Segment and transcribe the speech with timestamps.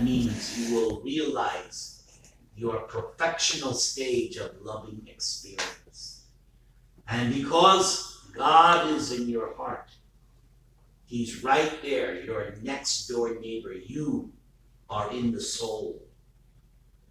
[0.00, 2.02] that means you will realize
[2.56, 6.24] your perfectional stage of loving experience.
[7.08, 9.90] And because God is in your heart,
[11.04, 13.74] He's right there, your next door neighbor.
[13.74, 14.32] You
[14.88, 16.00] are in the soul.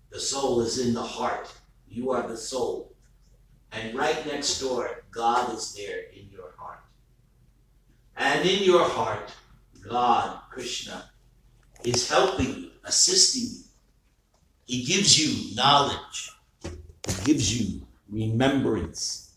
[0.10, 1.52] The soul is in the heart.
[1.88, 2.96] You are the soul.
[3.72, 6.84] And right next door, God is there in your heart.
[8.16, 9.32] And in your heart,
[9.88, 11.12] God, Krishna,
[11.84, 13.64] is helping you, assisting you.
[14.66, 16.32] He gives you knowledge.
[16.64, 19.34] He gives you remembrance.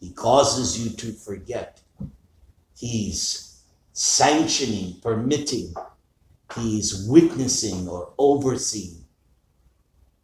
[0.00, 1.80] He causes you to forget.
[2.76, 3.62] He's
[3.92, 5.72] sanctioning, permitting,
[6.56, 9.04] he's witnessing or overseeing.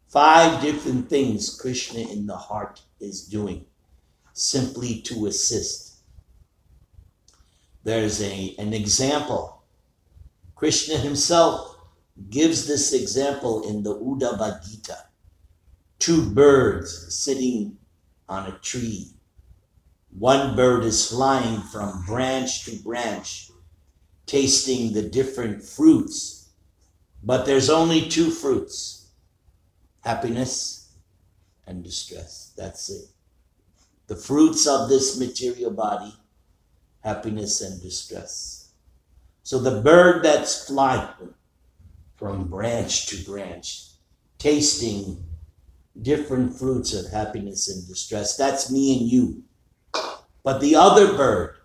[0.07, 3.65] Five different things Krishna in the heart is doing
[4.33, 5.99] simply to assist.
[7.83, 9.63] There's a, an example.
[10.55, 11.70] Krishna himself
[12.29, 14.97] gives this example in the Uddhava Gita.
[15.99, 17.77] Two birds sitting
[18.27, 19.11] on a tree.
[20.17, 23.51] One bird is flying from branch to branch
[24.25, 26.49] tasting the different fruits.
[27.23, 29.09] But there's only two fruits
[30.01, 30.93] happiness
[31.67, 32.53] and distress.
[32.57, 33.05] That's it.
[34.07, 36.15] The fruits of this material body,
[37.01, 38.71] happiness and distress.
[39.43, 41.09] So the bird that's flying
[42.21, 43.87] from branch to branch,
[44.37, 45.23] tasting
[45.99, 49.43] different fruits of happiness and distress, that's me and you.
[50.43, 51.55] But the other bird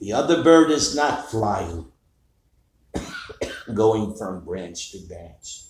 [0.00, 1.86] the other bird is not flying,
[3.74, 5.64] going from branch to branch.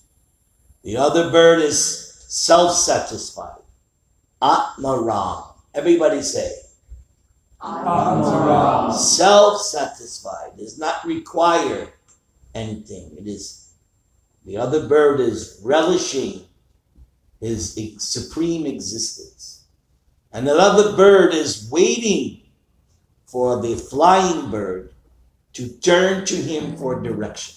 [0.83, 3.63] The other bird is self satisfied.
[4.43, 5.55] Atmaram.
[5.75, 6.53] Everybody say.
[7.61, 8.93] Atmaram.
[8.95, 11.89] Self satisfied does not require
[12.55, 13.17] anything.
[13.19, 13.68] It is
[14.49, 16.41] the other bird is relishing
[17.39, 19.67] his supreme existence.
[20.33, 22.45] And the other bird is waiting
[23.27, 24.95] for the flying bird
[25.53, 27.57] to turn to him for direction.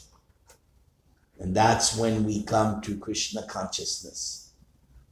[1.40, 4.52] And that's when we come to Krishna consciousness.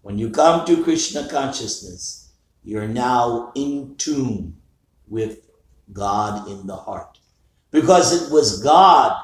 [0.01, 4.57] When you come to Krishna consciousness, you're now in tune
[5.07, 5.50] with
[5.94, 7.19] God in the heart.
[7.72, 9.18] Because it was God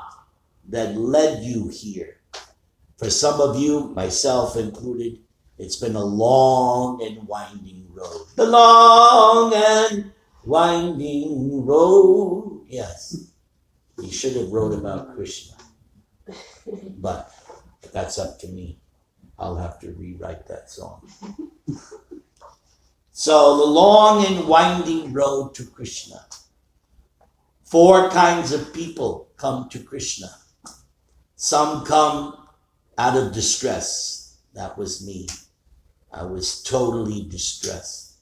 [0.69, 2.15] that led you here.
[2.97, 5.19] For some of you, myself included,
[5.57, 8.28] it's been a long and winding road.
[8.35, 10.11] The long and
[10.45, 12.66] winding road.
[12.67, 13.31] Yes,
[14.01, 15.56] he should have wrote about Krishna,
[16.97, 17.31] but
[17.91, 18.79] that's up to me.
[19.38, 21.09] I'll have to rewrite that song.
[23.12, 26.25] So, the long and winding road to Krishna.
[27.63, 30.27] Four kinds of people come to Krishna.
[31.35, 32.44] Some come
[32.97, 34.38] out of distress.
[34.53, 35.28] That was me.
[36.11, 38.13] I was totally distressed.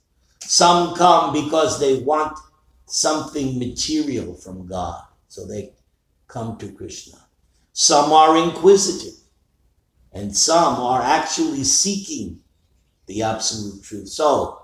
[0.41, 2.37] Some come because they want
[2.85, 5.03] something material from God.
[5.27, 5.73] So they
[6.27, 7.17] come to Krishna.
[7.73, 9.19] Some are inquisitive.
[10.11, 12.39] And some are actually seeking
[13.07, 14.09] the absolute truth.
[14.09, 14.59] So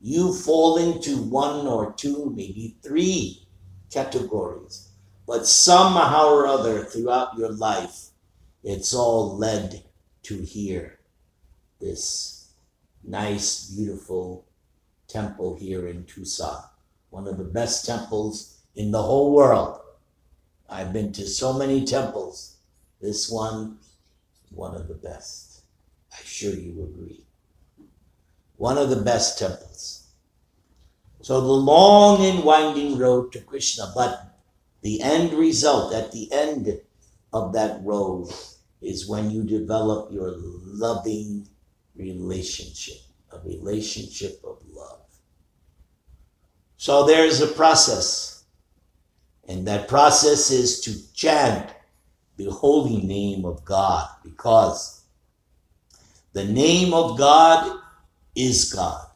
[0.00, 3.46] you fall into one or two, maybe three
[3.90, 4.88] categories.
[5.26, 8.11] But somehow or other throughout your life,
[8.62, 9.82] it's all led
[10.24, 10.98] to here.
[11.80, 12.52] This
[13.02, 14.46] nice, beautiful
[15.08, 16.62] temple here in Tucson,
[17.10, 19.80] one of the best temples in the whole world.
[20.68, 22.56] I've been to so many temples.
[23.00, 23.78] This one,
[24.50, 25.62] one of the best.
[26.16, 27.24] I'm sure you agree.
[28.56, 30.06] One of the best temples.
[31.20, 34.38] So the long and winding road to Krishna, but
[34.82, 36.80] the end result at the end
[37.32, 38.28] of that road
[38.80, 41.48] is when you develop your loving
[41.94, 42.98] relationship,
[43.32, 45.00] a relationship of love.
[46.76, 48.44] So there's a process.
[49.48, 51.70] And that process is to chant
[52.36, 55.04] the holy name of God because
[56.32, 57.78] the name of God
[58.34, 59.06] is God.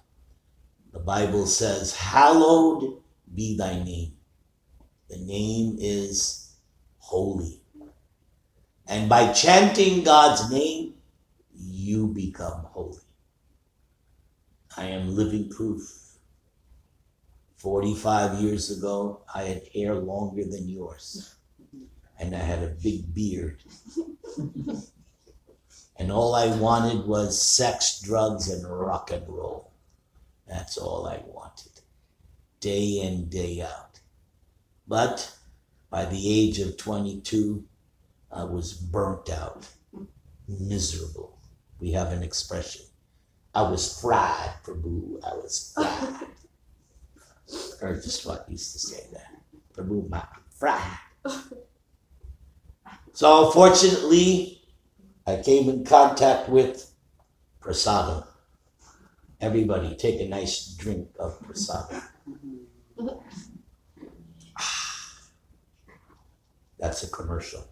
[0.93, 3.03] The Bible says, Hallowed
[3.35, 4.13] be thy name.
[5.09, 6.55] The name is
[6.99, 7.61] holy.
[8.89, 10.95] And by chanting God's name,
[11.55, 12.99] you become holy.
[14.77, 16.07] I am living proof
[17.57, 21.35] 45 years ago, I had hair longer than yours.
[22.19, 23.63] And I had a big beard.
[25.97, 29.73] and all I wanted was sex, drugs, and rock and roll.
[30.47, 31.81] That's all I wanted,
[32.61, 34.01] day in, day out.
[34.87, 35.37] But
[35.91, 37.65] by the age of 22,
[38.37, 39.67] I was burnt out.
[40.47, 41.39] miserable.
[41.81, 42.83] We have an expression.
[43.55, 45.19] I was fried, Prabhu.
[45.25, 46.29] I was fried.
[47.81, 49.31] Or just what used to say that.
[49.73, 50.99] Prabhu, my fried.
[53.13, 54.61] So fortunately,
[55.27, 56.93] I came in contact with
[57.61, 58.27] prasadam.
[59.41, 62.03] Everybody take a nice drink of prasadam.
[66.79, 67.65] That's a commercial.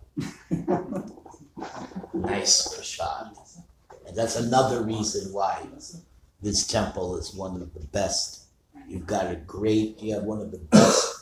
[2.15, 3.37] Nice prasad.
[4.07, 5.67] And that's another reason why
[6.43, 8.45] this temple is one of the best.
[8.89, 11.15] You've got a great, you have one of the best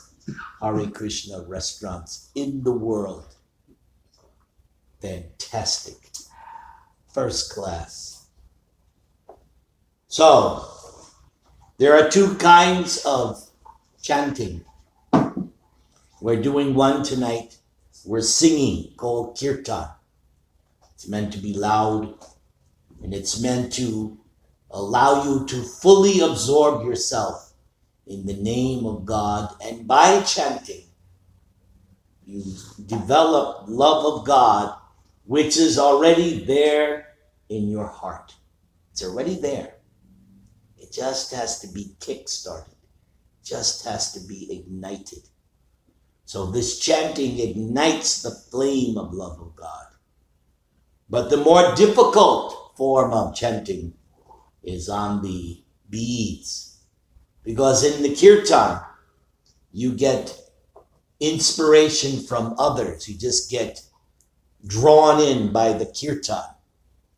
[0.61, 3.35] Hare Krishna restaurants in the world.
[5.01, 5.97] Fantastic.
[7.13, 8.27] First class.
[10.07, 10.65] So,
[11.77, 13.49] there are two kinds of
[14.01, 14.63] chanting.
[16.21, 17.57] We're doing one tonight.
[18.05, 19.87] We're singing called kirtan.
[20.93, 22.15] It's meant to be loud
[23.01, 24.17] and it's meant to
[24.71, 27.53] allow you to fully absorb yourself
[28.07, 29.55] in the name of God.
[29.63, 30.83] And by chanting,
[32.25, 32.43] you
[32.85, 34.77] develop love of God,
[35.25, 37.07] which is already there
[37.49, 38.33] in your heart.
[38.91, 39.75] It's already there.
[40.77, 42.75] It just has to be kick-started,
[43.43, 45.27] just has to be ignited.
[46.25, 49.87] So this chanting ignites the flame of love of God.
[51.09, 53.93] But the more difficult form of chanting
[54.63, 56.79] is on the beads.
[57.43, 58.79] Because in the kirtan,
[59.71, 60.39] you get
[61.19, 63.07] inspiration from others.
[63.07, 63.81] You just get
[64.65, 66.55] drawn in by the kirtan.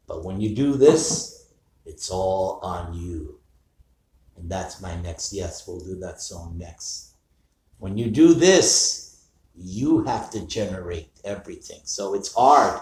[0.07, 1.47] But when you do this,
[1.85, 3.39] it's all on you.
[4.35, 5.31] And that's my next.
[5.31, 7.04] Yes, we'll do that song next.
[7.85, 11.81] When you do this, you have to generate everything.
[11.83, 12.81] So it's hard.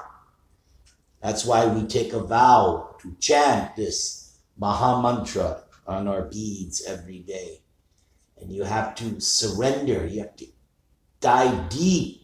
[1.22, 7.20] That's why we take a vow to chant this Maha Mantra on our beads every
[7.20, 7.60] day.
[8.40, 10.08] And you have to surrender.
[10.08, 10.46] You have to
[11.20, 12.22] dive deep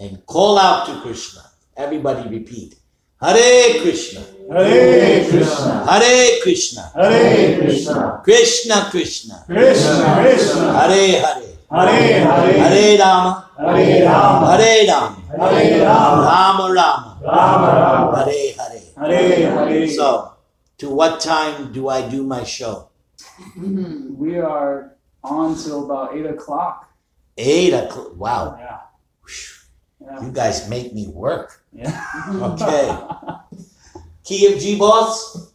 [0.00, 1.42] and call out to Krishna.
[1.76, 2.74] Everybody repeat.
[3.22, 4.24] Hare Krishna.
[4.50, 5.86] Hare Krishna.
[5.88, 6.90] Hare Krishna.
[6.92, 8.20] Hare Krishna.
[8.24, 9.44] Krishna Krishna.
[9.46, 10.72] Krishna Krishna.
[10.72, 11.49] Hare Hare.
[11.70, 12.58] Hare Hare.
[12.58, 13.50] Hare Rama.
[13.56, 14.46] Hare Rama.
[14.56, 15.16] Hare Rama.
[15.30, 16.22] Hare Rama.
[16.22, 17.20] Rama Rama.
[17.22, 18.24] Rama Rama.
[18.24, 18.82] Hare Hare.
[18.98, 19.88] Hare Hare.
[19.88, 20.32] So,
[20.78, 22.88] to what time do I do my show?
[23.56, 26.90] We are on till about eight o'clock.
[27.38, 28.16] Eight o'clock.
[28.16, 28.56] Wow.
[28.58, 28.78] Yeah.
[30.00, 30.24] Yeah.
[30.24, 31.62] You guys make me work.
[31.72, 31.94] Yeah.
[32.34, 32.90] Okay.
[34.24, 35.52] Key of G Boss.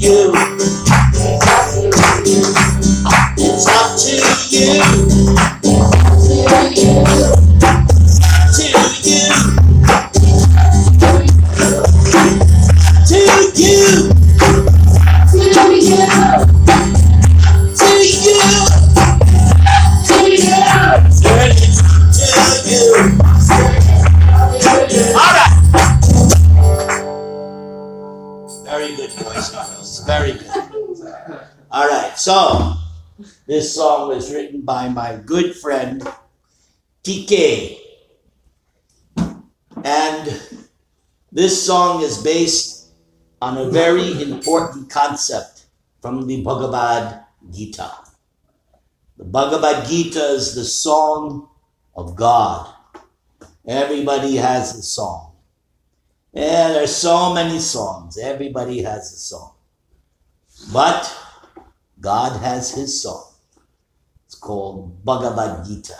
[0.00, 0.79] You.
[33.60, 36.02] This song was written by my good friend
[37.04, 37.76] TK.
[39.84, 40.40] And
[41.30, 42.88] this song is based
[43.42, 45.66] on a very important concept
[46.00, 47.92] from the Bhagavad Gita.
[49.18, 51.46] The Bhagavad Gita is the song
[51.94, 52.66] of God.
[53.66, 55.36] Everybody has a song.
[56.32, 58.16] And there's so many songs.
[58.16, 59.52] Everybody has a song.
[60.72, 61.14] But
[62.00, 63.29] God has his song.
[64.40, 65.96] Called Bhagavad Gita.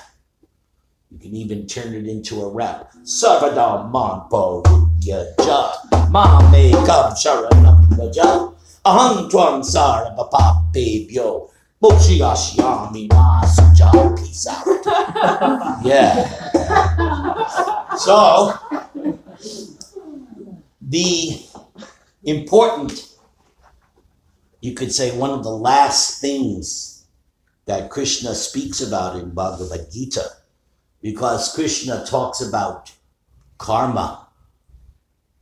[1.10, 2.92] You can even turn it into a rap.
[3.02, 4.62] Sarvada Manpo
[5.00, 8.54] Yaja Mame Kam Sharanam Gaja
[8.84, 11.50] Ahang Twan Sara Papapebyo
[11.82, 14.66] Mokshiashyami Masuja Peace out.
[15.84, 16.28] Yeah.
[17.96, 18.54] So
[20.80, 21.40] the
[22.24, 23.08] important,
[24.60, 26.89] you could say, one of the last things
[27.66, 30.30] that Krishna speaks about in Bhagavad Gita,
[31.00, 32.92] because Krishna talks about
[33.58, 34.28] karma,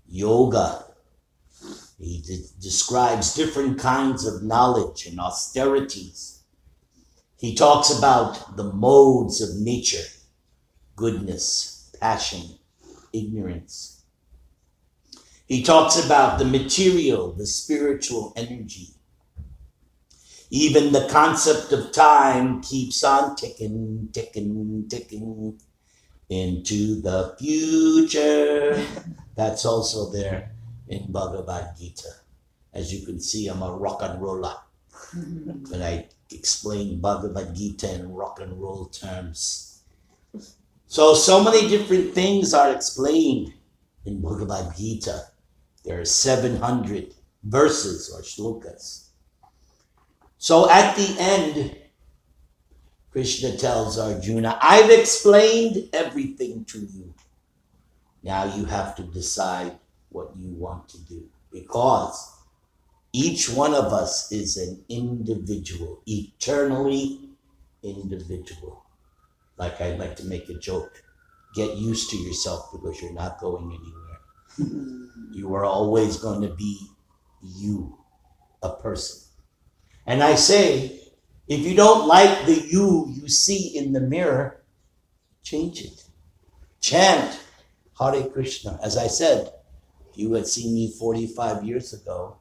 [0.08, 0.84] yoga.
[1.98, 6.42] He de- describes different kinds of knowledge and austerities.
[7.38, 10.04] He talks about the modes of nature
[10.98, 12.58] goodness, passion,
[13.12, 14.02] ignorance.
[15.46, 18.97] He talks about the material, the spiritual energy.
[20.50, 25.58] Even the concept of time keeps on ticking, ticking, ticking
[26.28, 28.82] into the future.
[29.36, 30.52] That's also there
[30.88, 32.08] in Bhagavad Gita.
[32.72, 34.56] As you can see, I'm a rock and roller.
[35.14, 35.70] Mm-hmm.
[35.70, 39.82] When I explain Bhagavad Gita in rock and roll terms.
[40.86, 43.52] So, so many different things are explained
[44.04, 45.24] in Bhagavad Gita.
[45.84, 47.14] There are 700
[47.44, 49.07] verses or shlokas.
[50.38, 51.76] So at the end,
[53.10, 57.14] Krishna tells Arjuna, I've explained everything to you.
[58.22, 59.72] Now you have to decide
[60.10, 62.36] what you want to do because
[63.12, 67.20] each one of us is an individual, eternally
[67.82, 68.84] individual.
[69.56, 71.02] Like I like to make a joke
[71.54, 75.04] get used to yourself because you're not going anywhere.
[75.30, 76.80] You are always going to be
[77.42, 77.98] you,
[78.62, 79.27] a person.
[80.08, 80.98] And I say,
[81.48, 84.62] if you don't like the you you see in the mirror,
[85.42, 86.02] change it.
[86.80, 87.38] Chant
[88.00, 88.80] Hare Krishna.
[88.82, 89.52] As I said,
[90.10, 92.38] if you had seen me 45 years ago,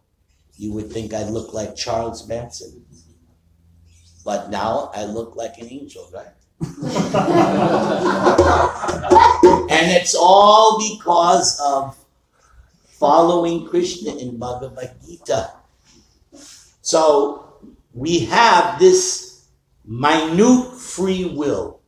[0.56, 2.86] you would think I look like Charles Manson.
[4.24, 6.28] But now I look like an angel, right?
[9.70, 11.98] and it's all because of
[12.98, 15.52] following Krishna in Bhagavad Gita.
[16.82, 17.47] So
[17.98, 19.48] we have this
[19.84, 21.82] minute free will.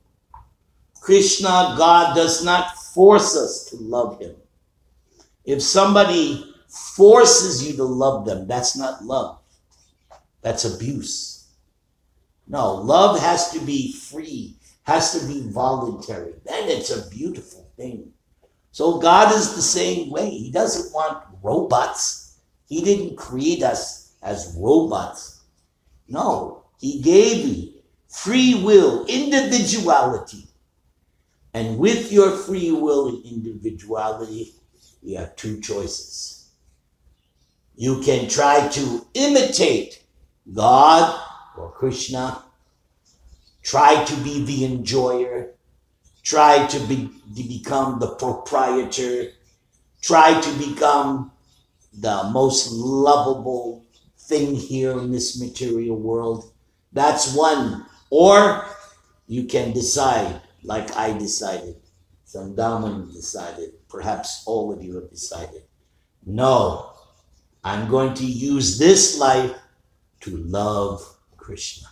[1.01, 4.35] Krishna, God, does not force us to love Him.
[5.45, 9.39] If somebody forces you to love them, that's not love,
[10.41, 11.47] that's abuse.
[12.47, 16.33] No, love has to be free, has to be voluntary.
[16.43, 18.11] Then it's a beautiful thing.
[18.71, 20.31] So God is the same way.
[20.31, 22.39] He doesn't want robots.
[22.67, 25.38] He didn't create us as robots.
[26.09, 27.73] No, He gave you
[28.09, 30.47] free will, individuality.
[31.53, 34.53] And with your free will and individuality,
[35.01, 36.49] you have two choices.
[37.75, 40.03] You can try to imitate
[40.53, 41.19] God
[41.57, 42.43] or Krishna,
[43.63, 45.51] try to be the enjoyer,
[46.23, 49.31] try to, be, to become the proprietor,
[50.01, 51.31] try to become
[51.93, 53.85] the most lovable
[54.29, 56.53] thing here in this material world.
[56.93, 57.85] That's one.
[58.09, 58.65] Or
[59.27, 61.75] you can decide, like I decided,
[62.25, 65.63] Sandaman decided, perhaps all of you have decided.
[66.25, 66.93] No,
[67.63, 69.55] I'm going to use this life
[70.21, 71.01] to love
[71.37, 71.87] Krishna.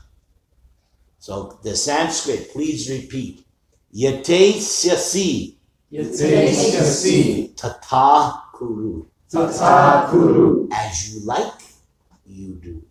[1.19, 3.45] So the Sanskrit, please repeat.
[3.91, 5.57] Yate syasi
[5.91, 9.05] Yate tata kuru.
[9.29, 10.67] Tata Kuru.
[10.71, 11.66] As you like,
[12.27, 12.83] you do.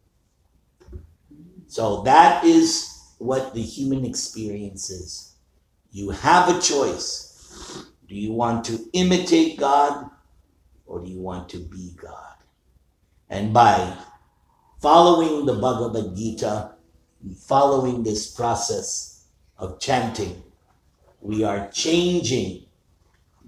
[1.68, 5.34] So that is what the human experience is.
[5.90, 7.86] You have a choice.
[8.08, 10.10] Do you want to imitate God
[10.86, 12.34] or do you want to be God?
[13.28, 13.96] And by
[14.80, 16.72] following the Bhagavad Gita,
[17.40, 19.24] following this process
[19.58, 20.42] of chanting,
[21.20, 22.66] we are changing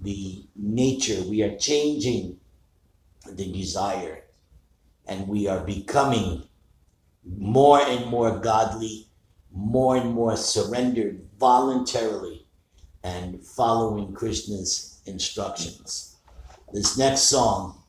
[0.01, 2.39] the nature, we are changing
[3.31, 4.23] the desire,
[5.09, 6.43] and we are becoming
[7.37, 9.07] more and more godly,
[9.51, 12.45] more and more surrendered voluntarily,
[13.03, 16.15] and following Krishna's instructions.
[16.71, 17.81] This next song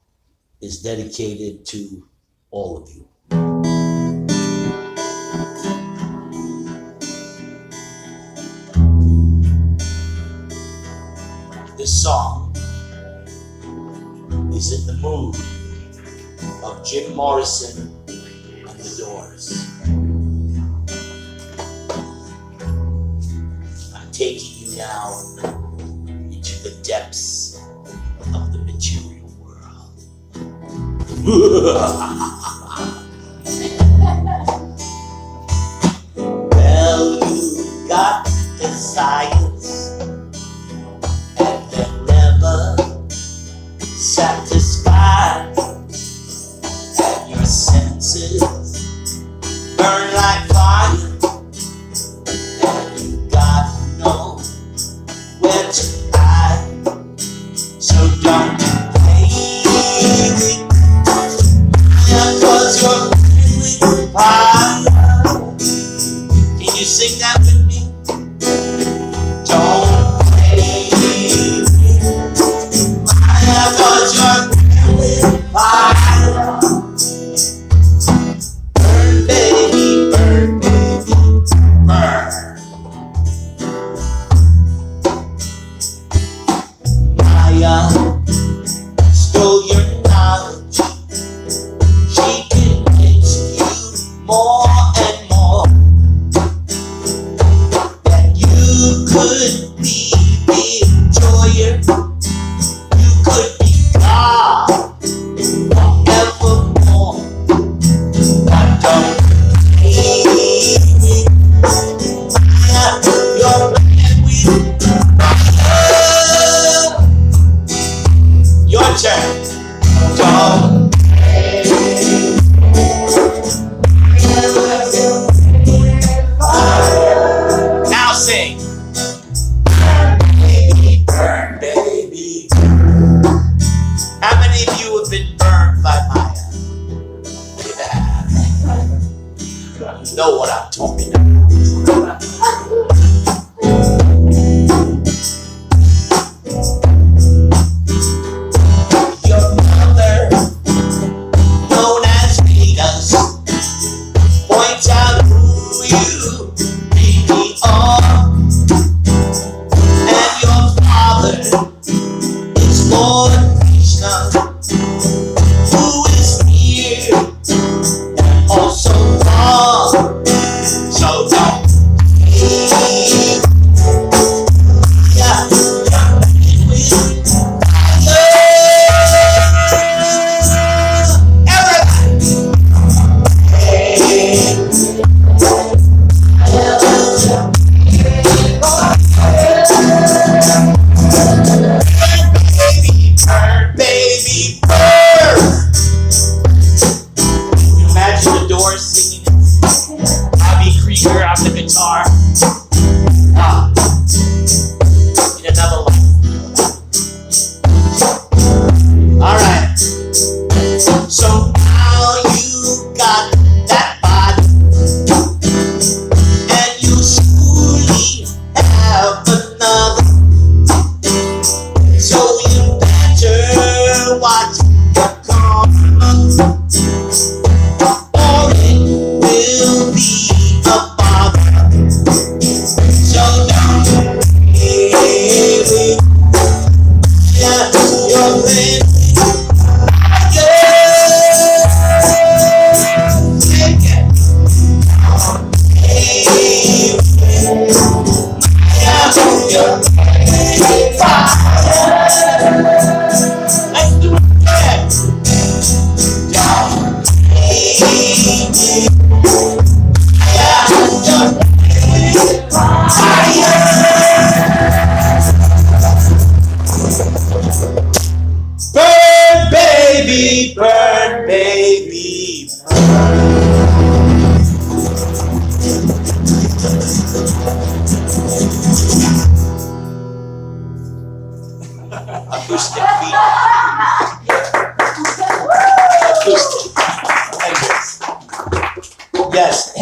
[0.62, 2.08] is dedicated to
[2.50, 3.06] all of you.
[11.76, 12.54] This song
[14.54, 15.36] is in the mood
[16.70, 19.66] of Jim Morrison and the Doors.
[23.94, 25.18] I'm taking you now
[26.30, 27.56] into the depths
[28.34, 30.04] of the material world.
[36.54, 37.18] well,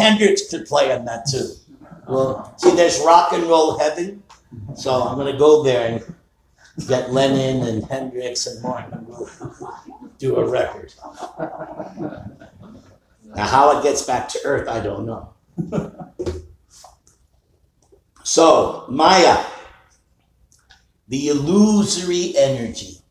[0.09, 1.53] Hendrix could play on that too.
[2.07, 4.23] Well, see, there's rock and roll heaven,
[4.75, 6.15] so I'm gonna go there and
[6.87, 9.05] get Lennon and Hendrix and Martin.
[9.07, 9.29] We'll
[10.17, 10.93] do a record.
[13.35, 15.33] Now, how it gets back to Earth, I don't know.
[18.23, 19.43] So, Maya,
[21.07, 23.01] the illusory energy.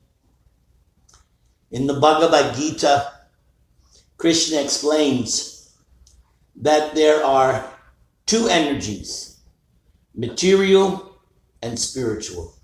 [1.70, 3.12] In the Bhagavad Gita,
[4.16, 5.57] Krishna explains
[6.60, 7.64] that there are
[8.26, 9.40] two energies
[10.14, 11.16] material
[11.62, 12.54] and spiritual.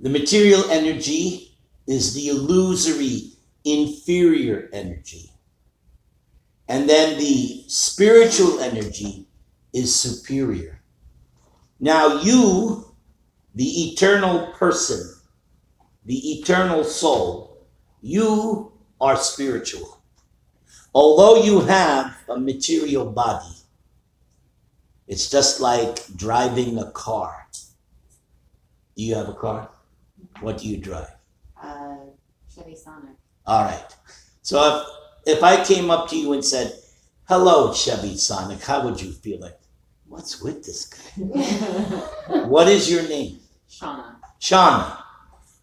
[0.00, 3.32] The material energy is the illusory,
[3.64, 5.32] inferior energy.
[6.68, 9.26] And then the spiritual energy
[9.72, 10.80] is superior.
[11.80, 12.94] Now, you,
[13.54, 15.14] the eternal person,
[16.04, 17.66] the eternal soul,
[18.00, 19.97] you are spiritual.
[20.98, 23.54] Although you have a material body,
[25.06, 27.46] it's just like driving a car.
[28.96, 29.70] Do you have a car?
[30.40, 31.14] What do you drive?
[31.62, 31.98] Uh,
[32.52, 33.14] Chevy Sonic.
[33.46, 33.94] All right.
[34.42, 34.58] So
[35.24, 36.72] if, if I came up to you and said,
[37.28, 39.56] Hello, Chevy Sonic, how would you feel like?
[40.08, 42.42] What's with this guy?
[42.48, 43.38] What is your name?
[43.70, 44.16] Shauna.
[44.40, 45.00] Shauna.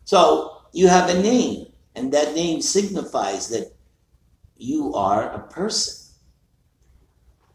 [0.06, 3.75] So you have a name, and that name signifies that
[4.58, 6.06] you are a person.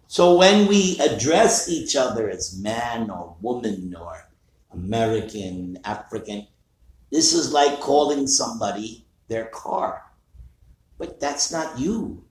[0.06, 4.28] So when we address each other as man or woman or
[4.72, 6.46] American, African,
[7.10, 10.02] this is like calling somebody their car.
[10.98, 12.24] But that's not you.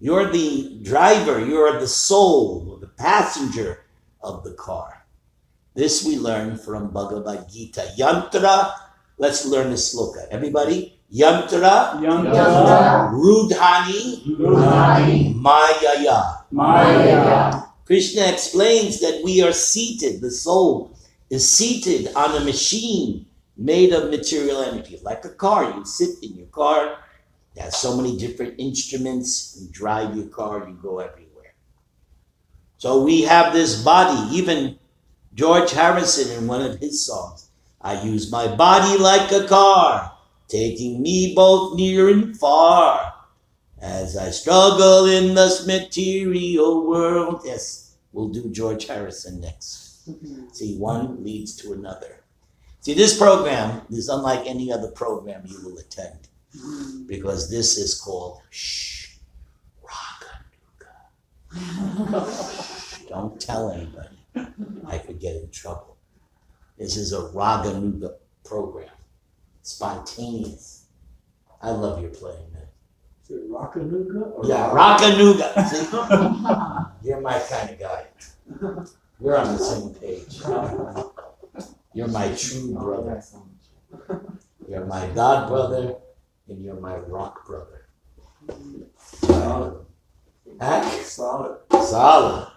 [0.00, 3.84] You're the driver, you're the soul, the passenger
[4.22, 5.04] of the car.
[5.74, 7.94] This we learn from Bhagavad Gita.
[7.98, 8.72] Yantra,
[9.18, 10.26] let's learn the sloka.
[10.30, 16.44] Everybody, Yantra, Yantra, Rudhani, Rudhani, Mayaya.
[16.50, 20.94] Maya, Krishna explains that we are seated, the soul
[21.30, 23.24] is seated on a machine
[23.56, 25.74] made of material energy, like a car.
[25.76, 26.98] You sit in your car,
[27.56, 31.54] it has so many different instruments, you drive your car, you go everywhere.
[32.76, 34.78] So we have this body, even
[35.34, 37.48] George Harrison in one of his songs.
[37.80, 40.12] I use my body like a car,
[40.48, 43.14] taking me both near and far.
[43.80, 47.42] As I struggle in this material world.
[47.44, 50.08] Yes, we'll do George Harrison next.
[50.10, 50.48] Mm-hmm.
[50.52, 52.24] See, one leads to another.
[52.80, 57.06] See, this program is unlike any other program you will attend mm-hmm.
[57.06, 59.18] because this is called Shh
[61.52, 63.04] Raganuga.
[63.08, 64.16] Don't tell anybody.
[64.86, 65.96] I could get in trouble.
[66.78, 68.88] This is a Raganuga program.
[69.62, 70.86] Spontaneous.
[71.60, 72.62] I love your playing, man.
[73.24, 74.32] Is it Rockanuga?
[74.32, 75.52] or Yeah, Rockanuga.
[77.02, 78.06] You're my kind of guy.
[79.20, 80.40] We're on the same page.
[81.92, 83.22] You're my true brother.
[84.68, 85.96] You're my God brother,
[86.48, 87.86] and you're my rock brother.
[88.98, 89.86] Solid.
[90.60, 90.90] Huh?
[91.02, 91.58] Solid.
[91.72, 92.48] Solid.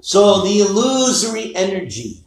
[0.00, 2.25] so the illusory energy.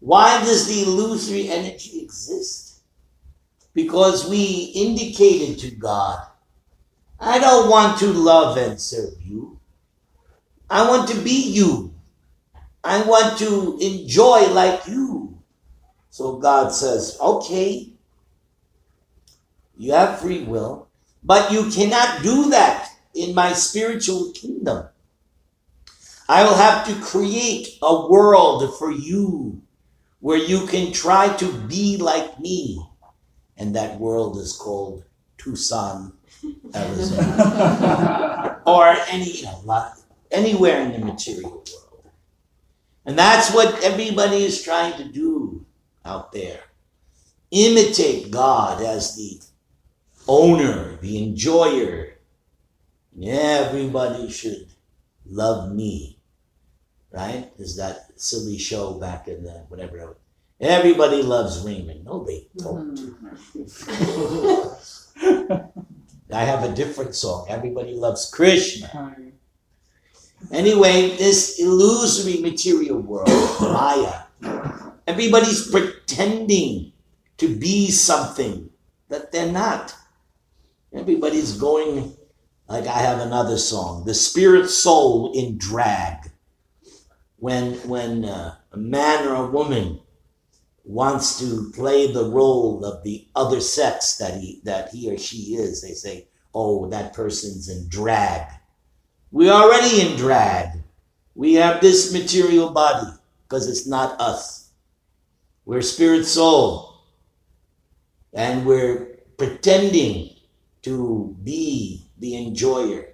[0.00, 2.80] Why does the illusory energy exist?
[3.74, 6.26] Because we indicated to God,
[7.20, 9.60] I don't want to love and serve you.
[10.70, 11.94] I want to be you.
[12.82, 15.38] I want to enjoy like you.
[16.08, 17.92] So God says, okay,
[19.76, 20.88] you have free will,
[21.22, 24.86] but you cannot do that in my spiritual kingdom.
[26.28, 29.60] I will have to create a world for you
[30.20, 32.82] where you can try to be like me.
[33.56, 35.04] And that world is called
[35.36, 36.14] Tucson,
[36.74, 38.60] Arizona.
[38.66, 39.92] or any, you know,
[40.30, 42.10] anywhere in the material world.
[43.04, 45.66] And that's what everybody is trying to do
[46.04, 46.60] out there.
[47.50, 49.40] Imitate God as the
[50.28, 52.18] owner, the enjoyer.
[53.22, 54.68] Everybody should
[55.26, 56.19] love me.
[57.12, 57.50] Right?
[57.58, 60.16] Is that silly show back in the whatever.
[60.60, 62.04] Everybody loves Raymond.
[62.04, 63.16] No, they don't.
[66.32, 67.46] I have a different song.
[67.48, 69.16] Everybody loves Krishna.
[70.52, 73.28] Anyway, this illusory material world,
[73.60, 74.22] Maya,
[75.06, 76.92] everybody's pretending
[77.38, 78.70] to be something
[79.08, 79.94] that they're not.
[80.92, 82.16] Everybody's going,
[82.68, 86.29] like I have another song, the spirit soul in drag.
[87.40, 90.00] When when uh, a man or a woman
[90.84, 95.54] wants to play the role of the other sex that he that he or she
[95.54, 95.82] is.
[95.82, 98.46] They say, "Oh, that person's in drag."
[99.30, 100.82] We're already in drag.
[101.34, 103.12] We have this material body
[103.44, 104.70] because it's not us.
[105.64, 106.88] We're spirit soul.
[108.32, 110.34] And we're pretending
[110.82, 113.09] to be the enjoyer.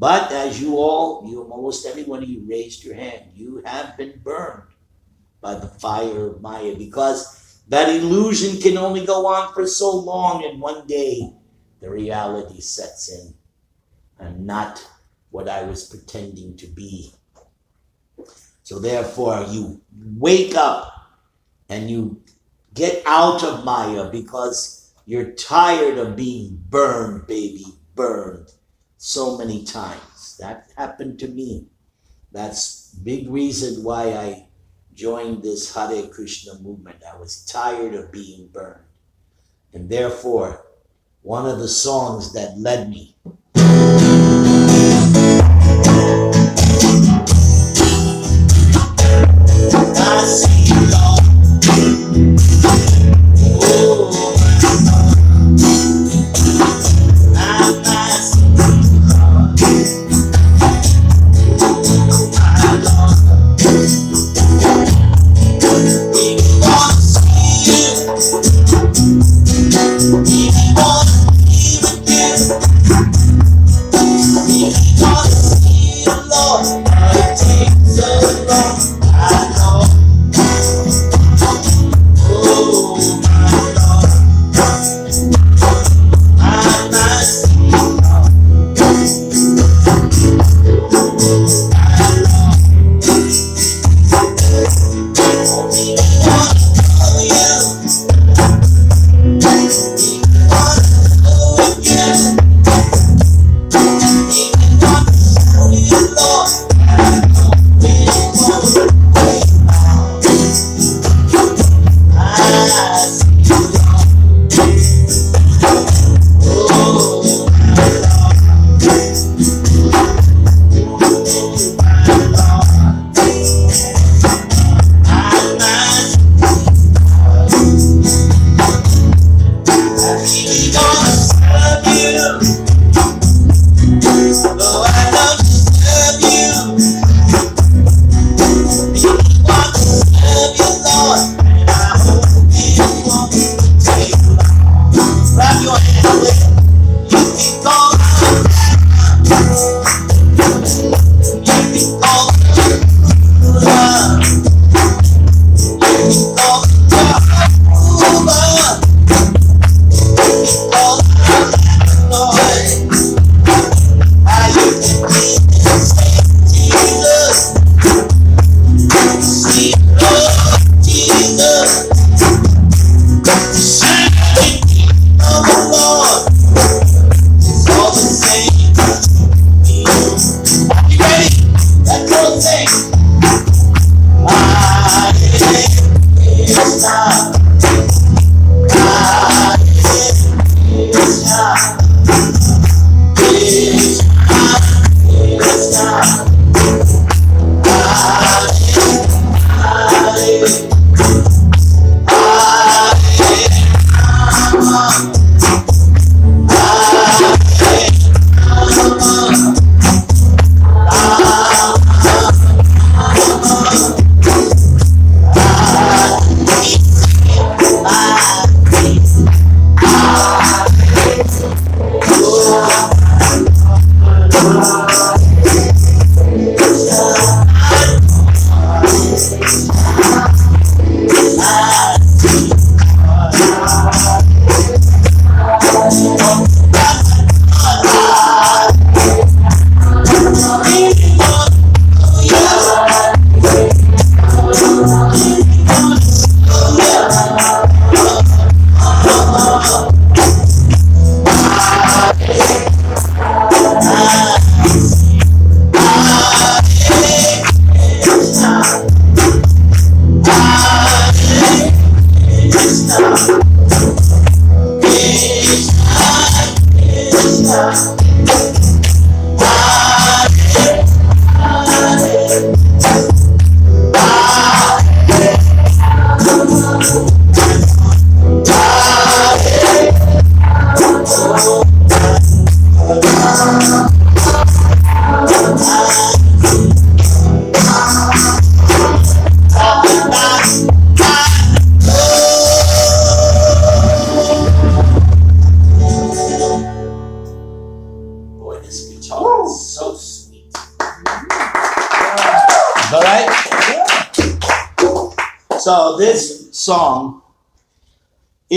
[0.00, 4.18] But as you all, you almost everyone of you raised your hand, you have been
[4.24, 4.62] burned
[5.42, 10.42] by the fire of Maya because that illusion can only go on for so long,
[10.42, 11.34] and one day
[11.80, 13.34] the reality sets in.
[14.18, 14.82] I'm not
[15.28, 17.12] what I was pretending to be.
[18.62, 19.82] So therefore, you
[20.16, 21.12] wake up
[21.68, 22.22] and you
[22.72, 28.50] get out of Maya because you're tired of being burned, baby, burned
[29.02, 30.36] so many times.
[30.38, 31.64] That happened to me.
[32.32, 34.46] That's big reason why I
[34.92, 37.02] joined this Hare Krishna movement.
[37.10, 38.84] I was tired of being burned.
[39.72, 40.66] And therefore,
[41.22, 43.16] one of the songs that led me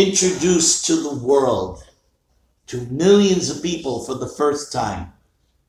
[0.08, 1.84] introduced to the world,
[2.68, 5.14] to millions of people for the first time,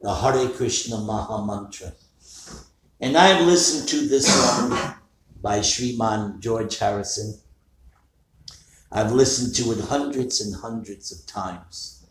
[0.01, 1.93] the Hare Krishna Maha Mantra.
[3.01, 4.95] And I've listened to this song
[5.41, 7.41] by Sriman George Harrison.
[8.91, 12.05] I've listened to it hundreds and hundreds of times.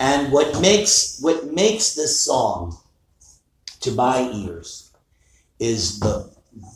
[0.00, 2.76] And what makes what makes this song
[3.80, 4.92] to my ears
[5.58, 6.30] is the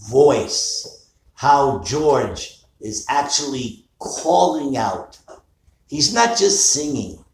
[0.09, 5.19] voice, how George is actually calling out.
[5.89, 7.25] He's not just singing,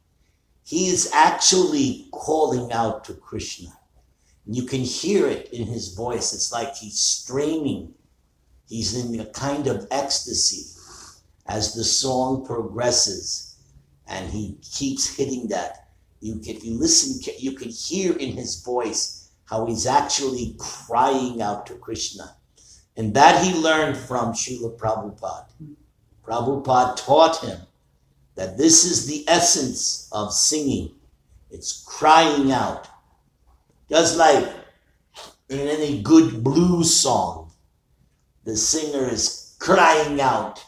[0.64, 3.68] he is actually calling out to Krishna.
[4.46, 6.32] You can hear it in his voice.
[6.32, 7.94] It's like he's straining,
[8.68, 10.70] he's in a kind of ecstasy
[11.46, 13.56] as the song progresses
[14.06, 15.88] and he keeps hitting that.
[16.20, 21.42] You can, if you listen, you can hear in his voice how he's actually crying
[21.42, 22.36] out to Krishna.
[22.96, 25.46] And that he learned from Srila Prabhupada.
[26.26, 27.58] Prabhupada taught him
[28.34, 30.90] that this is the essence of singing.
[31.50, 32.88] It's crying out.
[33.88, 34.44] Just like
[35.48, 37.52] in any good blues song,
[38.44, 40.64] the singer is crying out,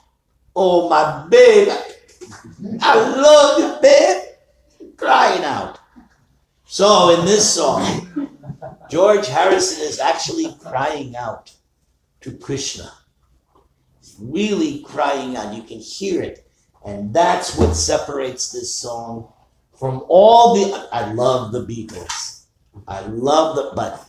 [0.55, 1.71] Oh, my baby,
[2.81, 4.23] I love you, babe,
[4.97, 5.79] crying out.
[6.65, 8.31] So in this song,
[8.91, 11.53] George Harrison is actually crying out
[12.23, 12.91] to Krishna.
[14.21, 15.55] Really crying out.
[15.55, 16.49] You can hear it.
[16.85, 19.33] And that's what separates this song
[19.79, 20.89] from all the.
[20.93, 22.45] I love the Beatles.
[22.87, 23.73] I love the.
[23.75, 24.09] But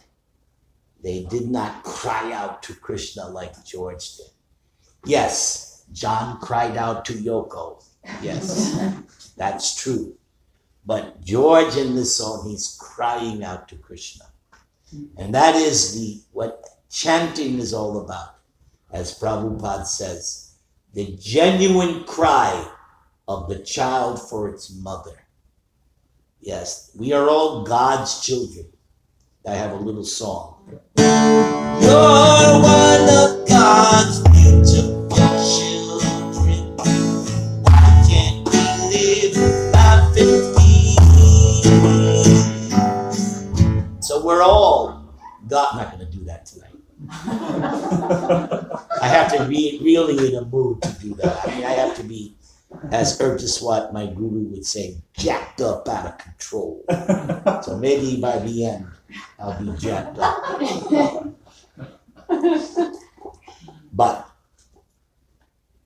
[1.04, 4.28] they did not cry out to Krishna like George did.
[5.06, 7.84] Yes, John cried out to Yoko.
[8.22, 8.78] Yes,
[9.38, 10.16] that's true.
[10.86, 14.26] But George in this song, he's crying out to Krishna.
[15.18, 18.37] And that is the what chanting is all about.
[18.92, 20.56] As Prabhupada says,
[20.94, 22.72] the genuine cry
[23.28, 25.28] of the child for its mother.
[26.40, 28.68] Yes, we are all God's children.
[29.46, 30.56] I have a little song.
[30.98, 31.94] You're
[32.62, 35.18] one of God's beautiful
[35.58, 36.76] children.
[37.64, 38.46] Why can't
[39.74, 40.98] life in peace?
[44.06, 45.14] So we're all
[45.48, 45.68] God.
[45.72, 46.74] I'm not going to do that tonight.
[49.48, 51.48] I have to be really in a mood to do that.
[51.48, 52.36] I mean, I have to be,
[52.92, 56.84] as Urtaswat, my guru, would say, jacked up out of control.
[57.64, 58.88] So maybe by the end,
[59.40, 61.34] I'll be jacked up.
[63.94, 64.30] But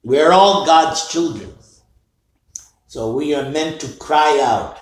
[0.03, 1.53] we're all God's children.
[2.87, 4.79] So we are meant to cry out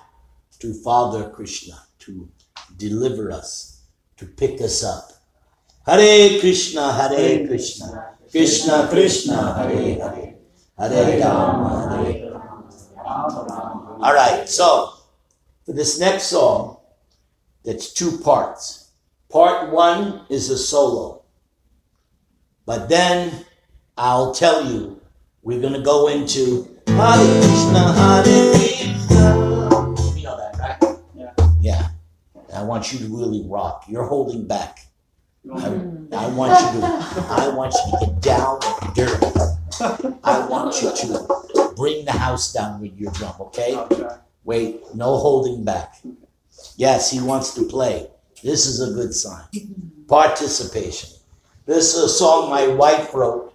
[0.60, 2.28] to Father Krishna to
[2.76, 3.82] deliver us,
[4.16, 5.12] to pick us up.
[5.86, 10.34] Hare Krishna, Hare Krishna, Krishna Krishna, Hare Hare,
[10.78, 13.98] Hare Rama, Hare Rama.
[14.00, 14.92] All right, so
[15.66, 16.78] for this next song,
[17.64, 18.90] that's two parts.
[19.30, 21.24] Part one is a solo.
[22.66, 23.44] But then
[23.96, 25.00] I'll tell you,
[25.42, 29.24] we're going to go into Hare Krishna, Hare Krishna.
[30.16, 30.98] You know that, right?
[31.16, 31.32] Yeah.
[31.60, 31.88] Yeah.
[32.54, 33.86] I want you to really rock.
[33.88, 34.86] You're holding back.
[35.48, 36.34] I, want I mm.
[36.34, 39.26] want you to I want you to get down and dirty.
[40.22, 43.82] I want you to bring the house down with your drum, okay?
[44.44, 45.96] Wait, no holding back.
[46.76, 48.08] Yes, he wants to play.
[48.42, 49.44] This is a good sign.
[50.08, 51.10] Participation.
[51.64, 53.54] This is a song my wife wrote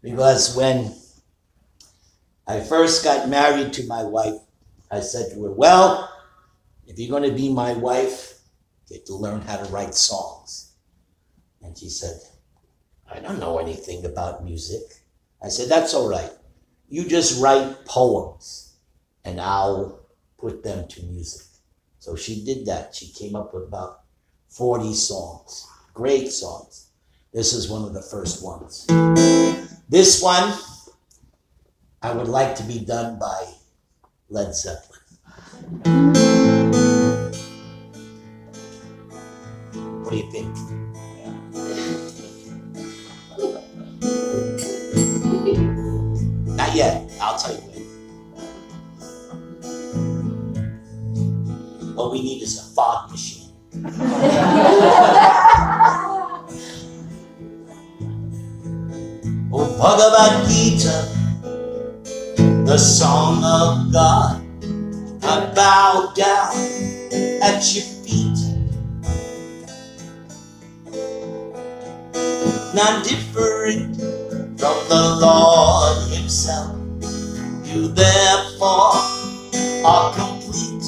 [0.00, 0.94] because when
[2.46, 4.34] I first got married to my wife,
[4.90, 6.08] I said to her, Well,
[6.86, 8.31] if you're going to be my wife,
[9.00, 10.72] to learn how to write songs.
[11.62, 12.20] And she said,
[13.10, 14.82] I don't know anything about music.
[15.42, 16.30] I said, That's all right.
[16.88, 18.74] You just write poems
[19.24, 20.00] and I'll
[20.38, 21.46] put them to music.
[21.98, 22.94] So she did that.
[22.94, 24.00] She came up with about
[24.48, 25.66] 40 songs.
[25.94, 26.88] Great songs.
[27.32, 28.86] This is one of the first ones.
[29.88, 30.52] This one,
[32.02, 33.46] I would like to be done by
[34.28, 36.41] Led Zeppelin.
[40.12, 40.54] Do you think?
[46.56, 47.10] Not yet.
[47.20, 47.60] I'll tell you.
[51.94, 53.52] What we need is a fog machine.
[59.54, 61.08] Oh, Bhagavad Gita,
[62.64, 64.40] the song of God.
[65.24, 66.54] I bow down
[67.42, 67.91] at your
[72.82, 73.96] not different
[74.58, 76.76] from the Lord Himself.
[77.64, 78.94] You therefore
[79.86, 80.84] are complete.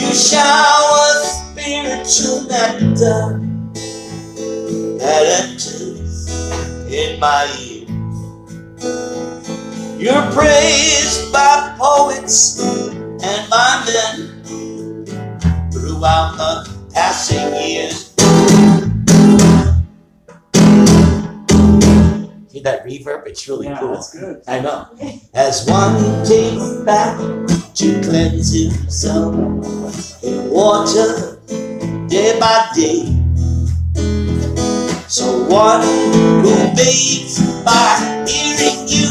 [0.00, 3.40] You shower spiritual nectar
[4.98, 6.28] that enters
[6.92, 7.86] in my ear.
[9.96, 14.44] You're praised by poets and by men
[15.70, 16.73] throughout the
[17.04, 18.14] passing years.
[22.50, 23.26] See that reverb?
[23.26, 23.92] It's really Yeah, cool.
[23.92, 24.40] that's good.
[24.48, 24.86] I know.
[25.34, 25.94] As one
[26.24, 27.18] takes back
[27.74, 29.34] to cleanse himself
[30.24, 31.38] in water
[32.08, 33.04] day by day.
[35.06, 37.36] So one who bathes
[37.68, 39.10] by hearing you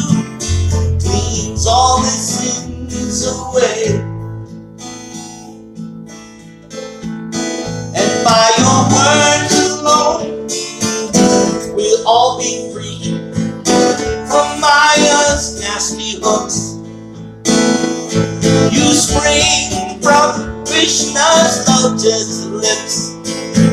[9.04, 10.46] your words alone,
[11.74, 13.18] we'll all be free
[14.26, 16.76] from Maya's nasty hooks.
[18.72, 23.12] You spring from Krishna's lotus lips.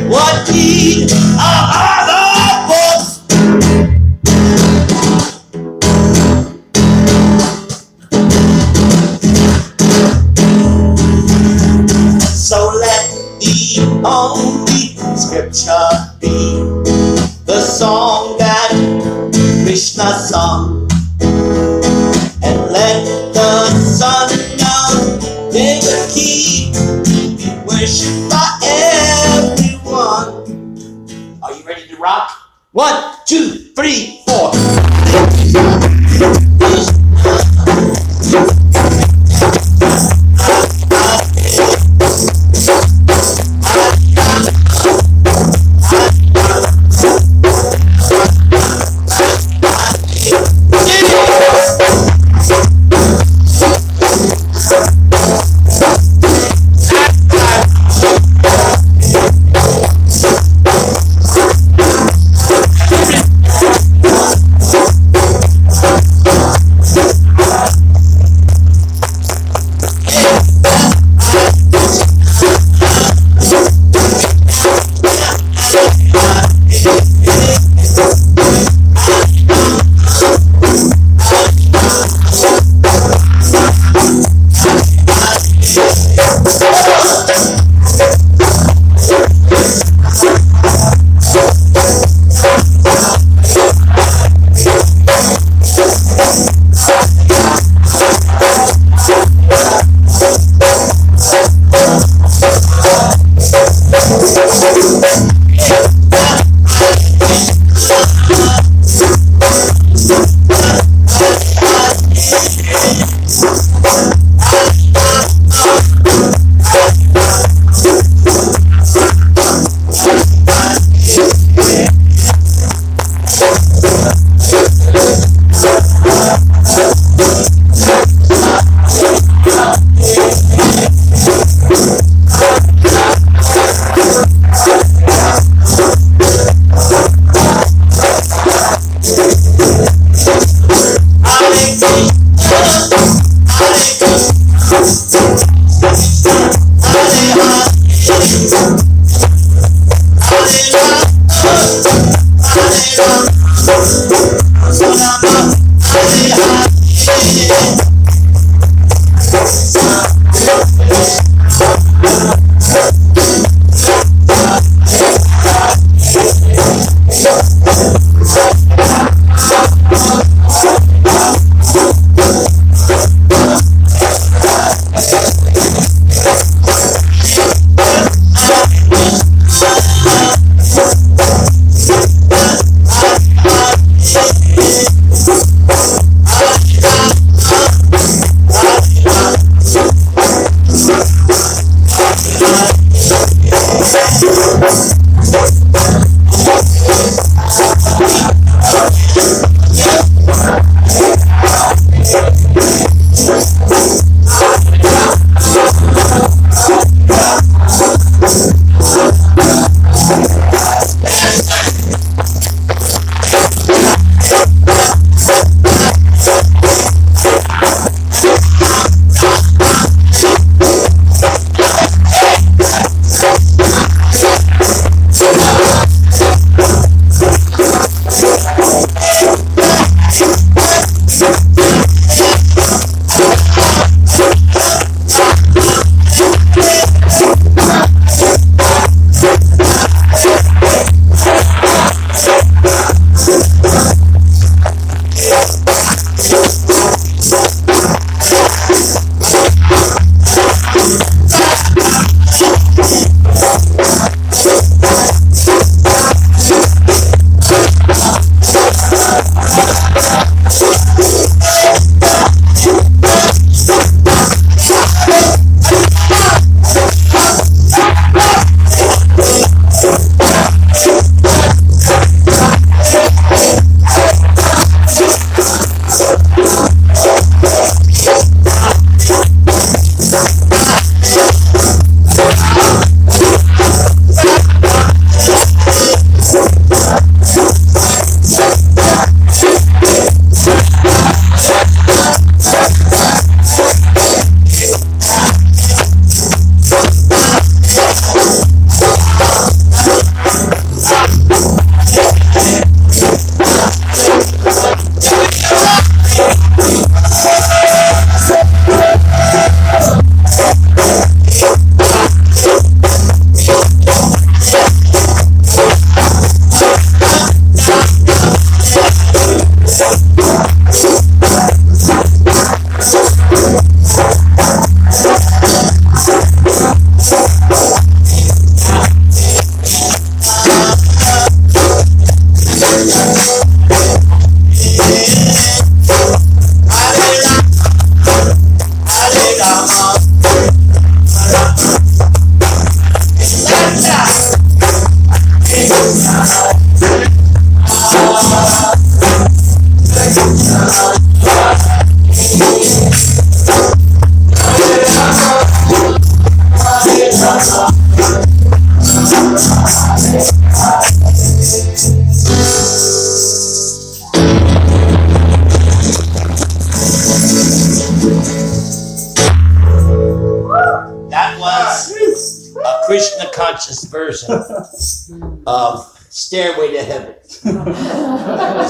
[0.10, 2.31] What need are other
[20.02, 20.88] Krishna sung.
[22.44, 26.72] And let the son of Devaki
[27.04, 28.48] be worshipped by
[29.44, 30.28] everyone.
[31.44, 32.32] Are you ready to rock?
[32.72, 34.52] One, two, three, four.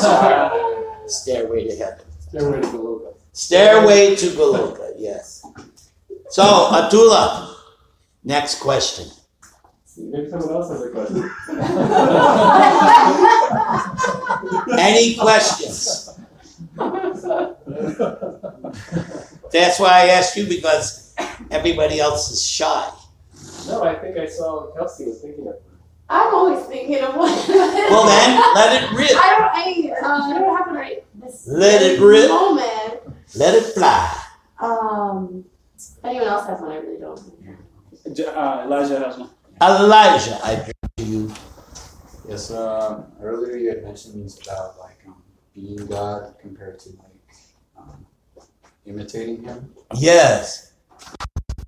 [1.07, 2.05] Stairway to Heaven.
[2.19, 3.11] Stairway to Beluga.
[3.33, 5.45] Stairway to Beluga, yes.
[6.29, 7.53] So, Atula,
[8.23, 9.07] next question.
[9.97, 11.29] Maybe someone else has a question.
[14.79, 16.09] Any questions?
[19.51, 21.13] That's why I asked you because
[21.51, 22.89] everybody else is shy.
[23.67, 25.55] no, I think I saw Kelsey was thinking of
[26.11, 27.31] I'm always thinking of one.
[27.91, 29.11] Well, then, let it rip.
[29.11, 29.95] I don't.
[29.95, 32.29] I, uh, I don't have it right this Let it rip.
[32.29, 33.15] moment.
[33.35, 34.23] Let it fly.
[34.59, 35.45] Um,
[36.03, 37.19] anyone else has one, I really don't.
[38.27, 39.29] Uh, Elijah has one.
[39.61, 41.33] Elijah, I bring to you.
[42.27, 45.21] Yes, uh, earlier you had mentioned things about like um,
[45.53, 47.35] being God compared to like
[47.77, 48.05] um,
[48.85, 49.73] imitating Him.
[49.95, 50.73] Yes.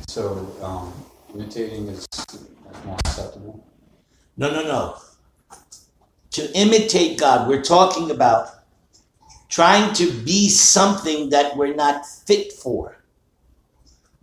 [0.08, 0.94] So um,
[1.34, 2.06] imitating is
[2.66, 3.66] like, more acceptable.
[4.38, 4.98] No, no, no.
[6.32, 8.50] To imitate God, we're talking about
[9.50, 12.98] trying to be something that we're not fit for.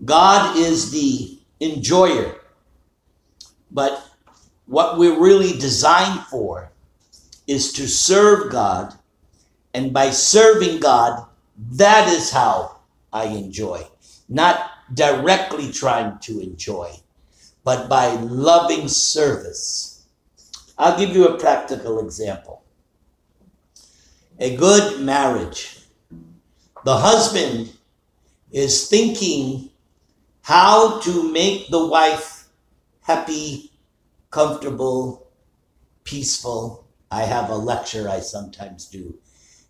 [0.04, 2.34] God is the enjoyer.
[3.70, 4.04] But
[4.66, 6.72] what we're really designed for
[7.46, 8.94] is to serve God.
[9.72, 11.26] And by serving God,
[11.72, 12.78] that is how
[13.12, 13.86] I enjoy.
[14.28, 16.90] Not directly trying to enjoy,
[17.62, 19.89] but by loving service.
[20.81, 22.62] I'll give you a practical example.
[24.39, 25.78] A good marriage.
[26.87, 27.74] The husband
[28.51, 29.68] is thinking
[30.41, 32.49] how to make the wife
[33.03, 33.72] happy,
[34.31, 35.28] comfortable,
[36.05, 36.87] peaceful.
[37.11, 39.18] I have a lecture I sometimes do.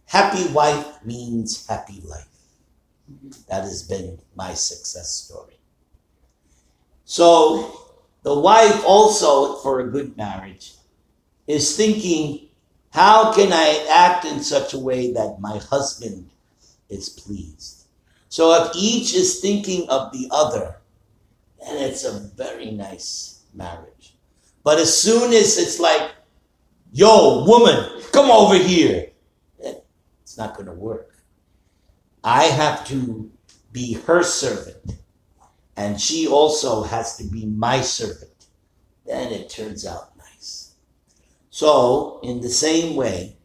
[0.06, 2.28] Happy wife means happy life.
[3.48, 5.58] That has been my success story.
[7.04, 10.74] So, the wife also, for a good marriage,
[11.50, 12.48] is thinking,
[12.92, 16.30] how can I act in such a way that my husband
[16.88, 17.84] is pleased?
[18.28, 20.76] So, if each is thinking of the other,
[21.60, 24.14] then it's a very nice marriage.
[24.62, 26.10] But as soon as it's like,
[26.92, 29.10] yo, woman, come over here,
[29.58, 31.16] it's not going to work.
[32.22, 33.30] I have to
[33.72, 34.98] be her servant,
[35.76, 38.46] and she also has to be my servant.
[39.06, 40.10] Then it turns out.
[41.50, 43.36] So, in the same way,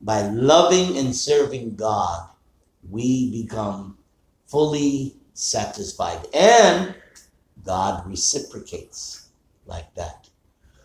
[0.00, 2.28] by loving and serving God,
[2.88, 3.98] we become
[4.46, 6.26] fully satisfied.
[6.34, 6.94] And
[7.64, 9.28] God reciprocates
[9.66, 10.28] like that.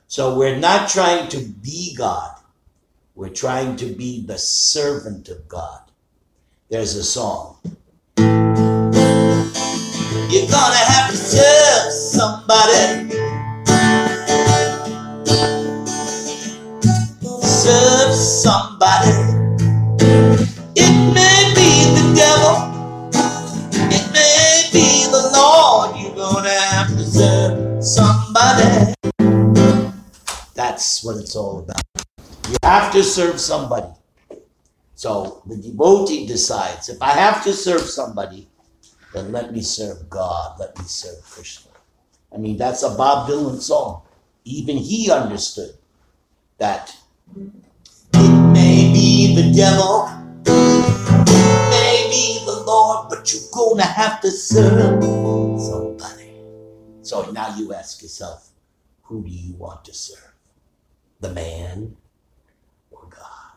[0.08, 2.36] So we're not trying to be God,
[3.16, 5.80] we're trying to be the servant of God.
[6.70, 7.58] There's a song.
[8.18, 8.28] You're
[10.48, 13.21] gonna have to serve somebody.
[17.72, 19.16] Serve somebody.
[20.76, 22.58] It may be the devil.
[23.90, 25.96] It may be the Lord.
[25.96, 28.94] You're gonna have to serve somebody.
[30.54, 31.82] That's what it's all about.
[32.50, 33.88] You have to serve somebody.
[34.96, 38.50] So the devotee decides if I have to serve somebody,
[39.14, 41.72] then let me serve God, let me serve Krishna.
[42.36, 44.02] I mean, that's a Bob Dylan song.
[44.44, 45.76] Even he understood
[46.58, 46.98] that
[48.52, 50.10] it may be the devil,
[50.46, 55.02] it may be the Lord, but you're gonna have to serve
[55.60, 56.34] somebody.
[57.02, 58.50] So now you ask yourself,
[59.04, 60.34] who do you want to serve?
[61.22, 61.96] The man
[62.92, 63.56] or God?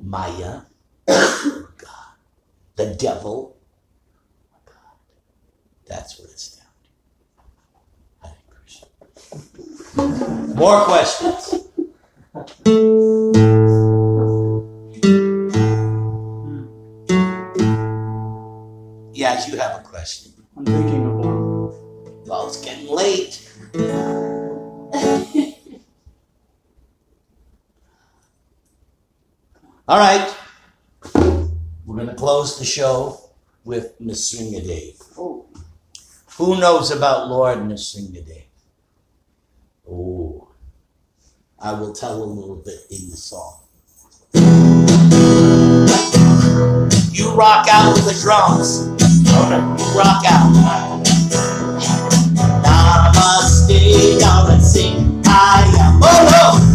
[0.00, 0.62] Maya
[1.08, 2.14] or God?
[2.76, 3.56] The devil
[4.52, 4.96] or God?
[5.86, 6.66] That's what it's down
[8.22, 8.28] to.
[8.28, 8.88] Hare Krishna.
[10.54, 11.54] More questions?
[19.12, 20.32] Yes, you have a question.
[20.56, 22.24] I'm thinking one.
[22.26, 23.46] Well, it's getting late.
[29.88, 30.34] All right.
[31.84, 33.20] We're going to close the show
[33.64, 35.02] with Nrsingadev.
[35.18, 35.46] Oh,
[36.38, 38.44] Who knows about Lord Nrsingadev?
[39.90, 40.49] Oh,
[41.62, 43.60] I will tell a little bit in the song.
[47.12, 48.86] You rock out with the drums.
[49.28, 51.04] You rock out.
[52.64, 55.22] Namaste, let's sing.
[55.26, 56.69] I am oh progress.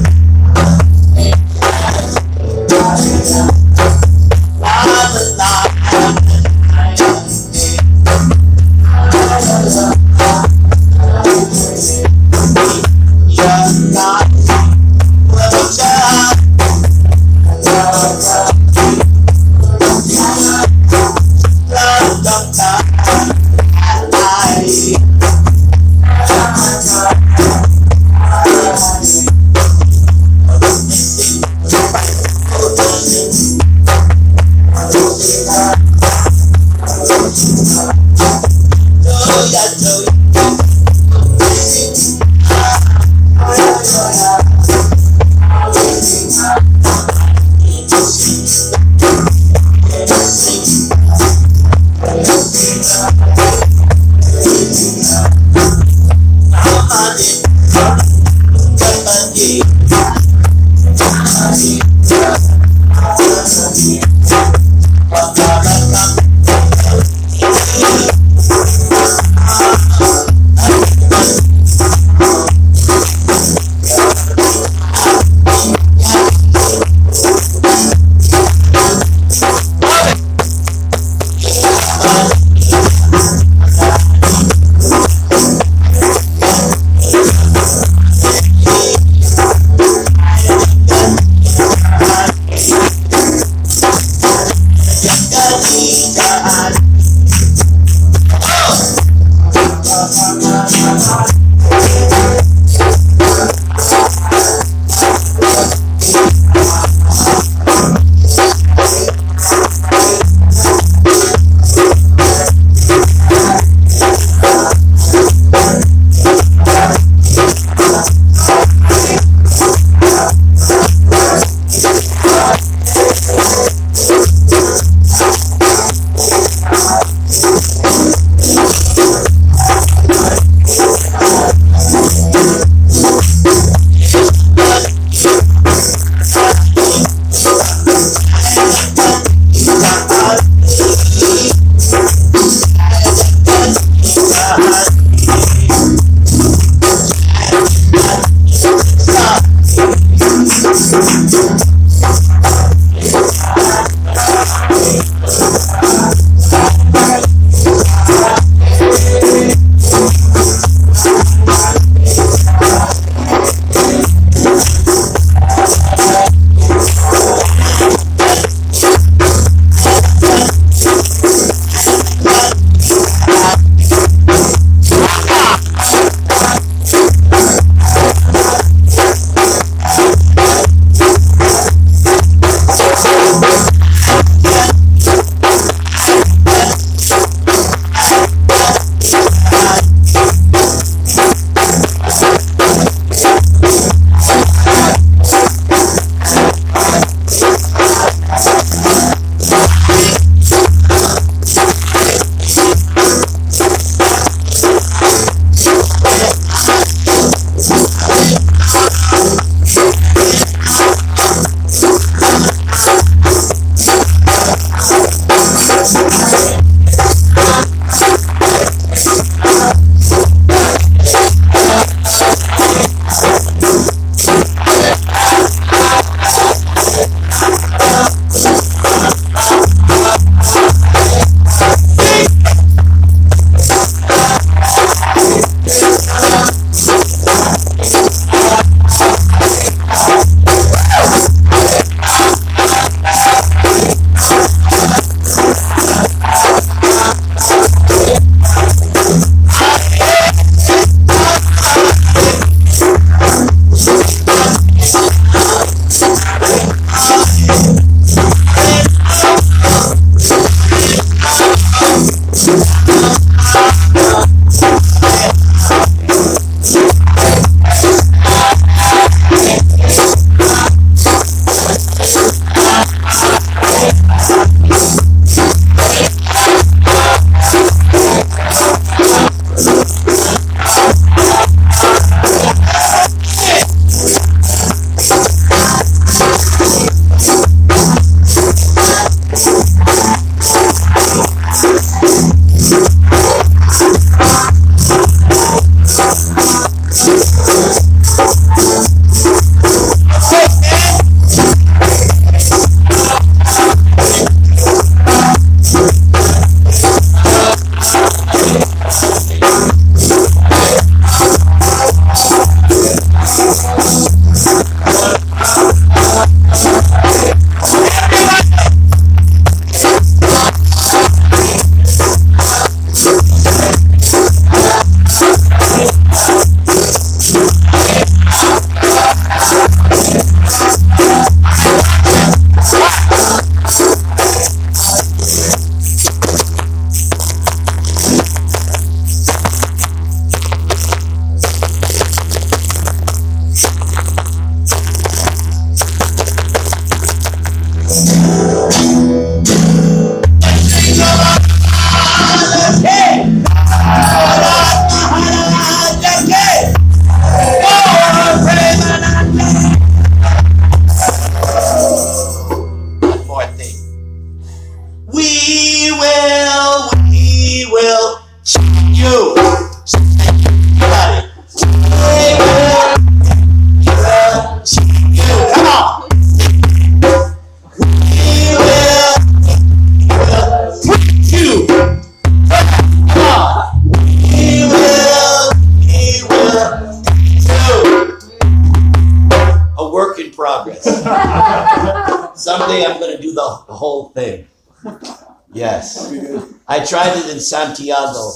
[396.85, 398.33] I tried it in Santiago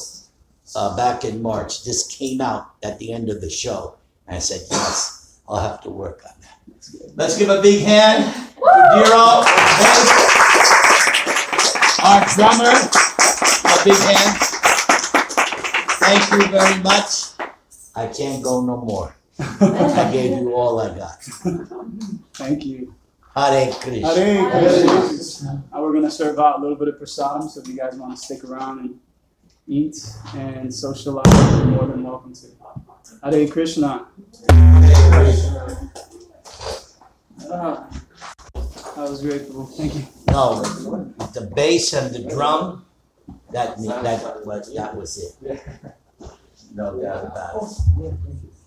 [0.76, 1.84] uh, back in March.
[1.84, 3.93] This came out at the end of the show.
[4.26, 7.14] And I said, yes, I'll have to work on that.
[7.16, 9.45] Let's give a big hand to Diro.
[12.04, 12.74] Our drummer.
[13.70, 14.39] A big hand.
[16.02, 17.34] Thank you very much.
[17.95, 19.16] I can't go no more.
[19.39, 21.22] I gave you all I got.
[22.34, 22.95] Thank you.
[23.48, 24.14] Hare Krishna.
[24.14, 25.64] Hare Hare Krishna.
[25.74, 28.16] Uh, we're gonna serve out a little bit of prasadam, so if you guys want
[28.16, 29.00] to stick around and
[29.68, 29.96] eat
[30.36, 31.26] and socialize,
[31.58, 32.48] you're more than welcome to.
[33.24, 34.08] Hare Krishna.
[37.52, 37.88] Ah,
[38.96, 39.66] that was grateful.
[39.68, 40.04] Thank you.
[40.28, 40.62] No,
[41.34, 42.86] the bass and the drum,
[43.52, 45.62] that, that, was that was it.
[46.76, 48.14] No doubt about it.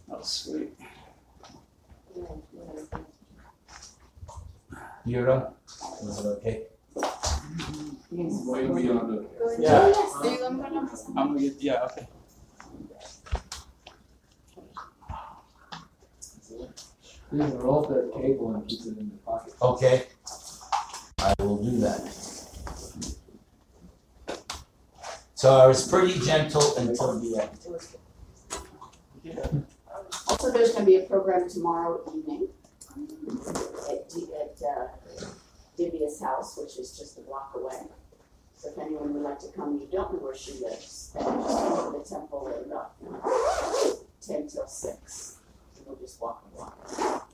[0.08, 0.72] That was sweet.
[5.06, 5.52] Diro,
[6.02, 6.62] was it okay?
[8.12, 9.26] Way beyond the.
[9.58, 9.92] Yeah.
[11.16, 12.06] I'm gonna- get, yeah, okay.
[17.32, 19.54] You roll the cable and keep it in your pocket.
[19.62, 20.06] Okay.
[21.18, 22.02] I will do that.
[25.34, 27.58] So I was pretty gentle until the end.
[30.28, 32.48] Also, there's gonna be a program tomorrow evening
[33.90, 34.88] at D, at, uh,
[35.78, 37.78] Divya's house, which is just a block away.
[38.56, 41.58] So if anyone would like to come, you don't know where she lives, then just
[41.58, 42.92] come to the temple at about
[44.20, 45.38] ten till six.
[45.76, 47.28] And We'll just walk a block.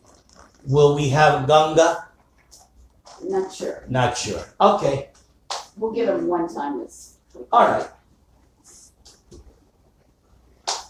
[0.67, 2.09] Will we have Ganga?
[3.25, 3.85] Not sure.
[3.89, 4.43] Not sure.
[4.61, 5.11] Okay,
[5.77, 7.47] We'll give them one time this week.
[7.53, 7.89] all right.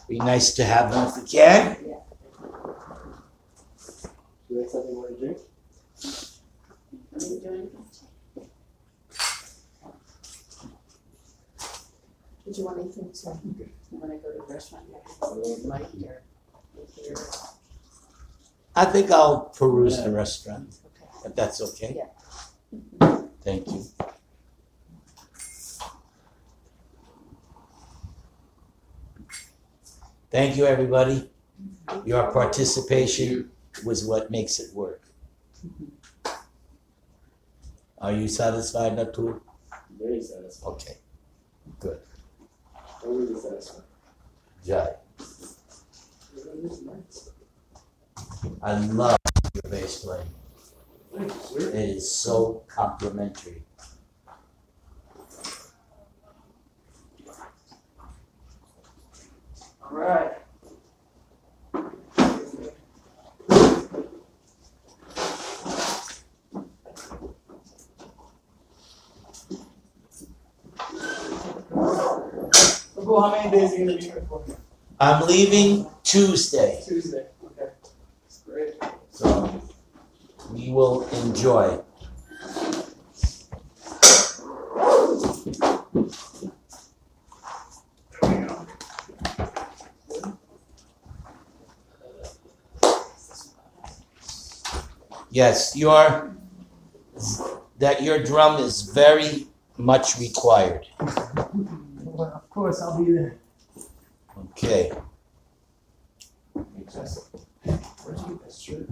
[0.08, 1.76] Be nice to have them if we can.
[1.82, 1.96] Do
[4.50, 5.38] you have something you want to drink?
[7.14, 7.70] Are you doing?
[12.44, 14.84] Did you want anything to, you wanna go to the restaurant?
[15.64, 16.22] Like here,
[16.96, 17.14] here,
[18.74, 21.10] I think I'll peruse the restaurant, okay.
[21.26, 21.96] if that's okay.
[21.98, 23.18] Yeah.
[23.42, 23.84] Thank you.
[30.30, 31.30] Thank you, everybody.
[32.04, 33.50] Your participation
[33.84, 35.02] was what makes it work.
[38.00, 39.40] Are you satisfied, Natul?
[40.00, 40.68] Very satisfied.
[40.68, 40.96] Okay,
[41.80, 41.98] good.
[43.02, 43.84] Totally satisfying.
[44.64, 44.94] Jai.
[48.62, 49.16] I love
[49.54, 50.26] your bass playing.
[51.16, 51.68] Thank you, sir.
[51.70, 53.62] It is so complimentary.
[59.82, 60.32] All right.
[73.18, 74.44] Well, how many days are you gonna be here for?
[75.00, 77.72] I'm leaving Tuesday, Tuesday, okay.
[78.26, 78.74] It's great.
[79.10, 79.60] so
[80.52, 81.80] we will enjoy.
[95.32, 96.36] Yes, your
[97.80, 100.86] that your drum is very much required.
[102.58, 103.38] Well, of course, I'll be there.
[104.50, 104.90] Okay.
[106.52, 106.92] Where'd you get
[108.42, 108.88] that shirt?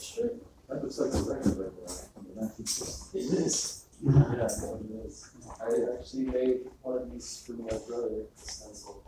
[0.00, 0.34] Shirt?
[0.68, 2.08] That looks like a record label, right?
[2.12, 3.14] From the 1960s.
[3.14, 3.84] It is.
[4.04, 4.32] Mm-hmm.
[4.34, 5.30] Yeah, it is.
[5.60, 5.62] I
[5.96, 9.04] actually made one of these for my brother, stencil.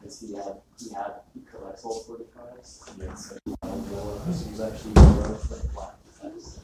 [0.00, 2.70] Because he had, he had, he collects old forty-fives.
[3.00, 6.58] Yeah, so he wanted to go, this was actually my brother's like black defense.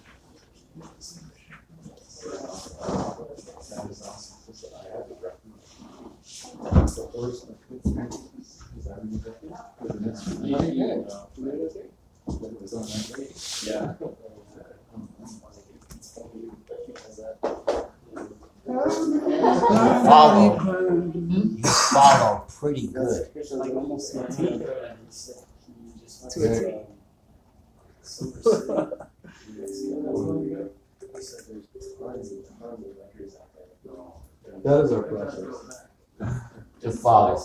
[3.70, 4.36] That is awesome.
[4.74, 5.38] I have the record.
[6.60, 7.86] The horse and the kids.
[8.78, 9.36] Is that what you did?
[9.80, 10.50] Was it next week?
[12.28, 13.30] It was on that day.
[13.66, 13.94] Yeah.
[20.04, 20.44] Follow.
[21.28, 22.86] You follow pretty
[23.70, 23.76] good.
[23.76, 24.36] Like almost to a T.
[26.30, 26.76] To a T.
[34.64, 35.78] That is our process.
[36.80, 37.34] To follow.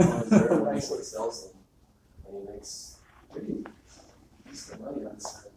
[0.00, 1.56] Everybody sells them.
[2.26, 2.96] And he makes
[3.32, 3.64] pretty
[4.48, 5.50] decent money on the side.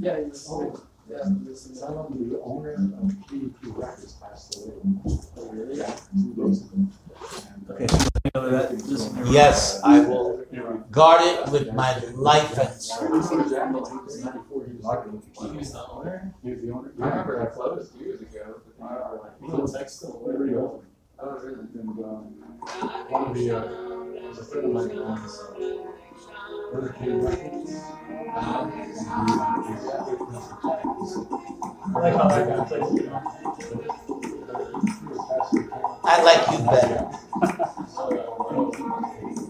[0.00, 0.86] Yeah, he was old.
[1.08, 4.74] Yeah, this is, I don't the owner of BEP Records passed away.
[5.52, 5.78] Really?
[5.78, 6.86] Yeah, two days ago.
[7.78, 10.44] And, uh, Yes, I will
[10.90, 13.08] guard it with my life and soul.
[13.08, 13.60] He was the
[15.88, 16.34] owner?
[16.42, 16.92] He was the owner.
[17.00, 18.60] I remember I closed years ago.
[18.78, 20.89] but they were like, Little text, whatever you open.
[21.22, 21.26] I
[36.22, 37.10] like you better.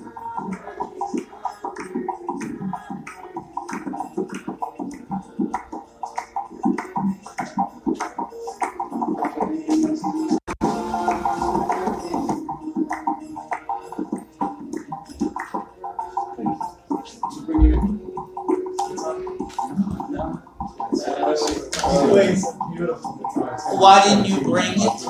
[22.10, 22.44] Anyways,
[22.74, 23.62] beautiful guitars.
[23.70, 25.00] Why didn't you bring it?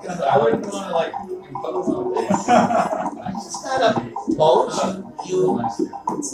[0.00, 1.14] Because I wouldn't want to like
[1.48, 2.30] impose on this.
[3.46, 4.98] It's not a boast.
[5.28, 5.62] You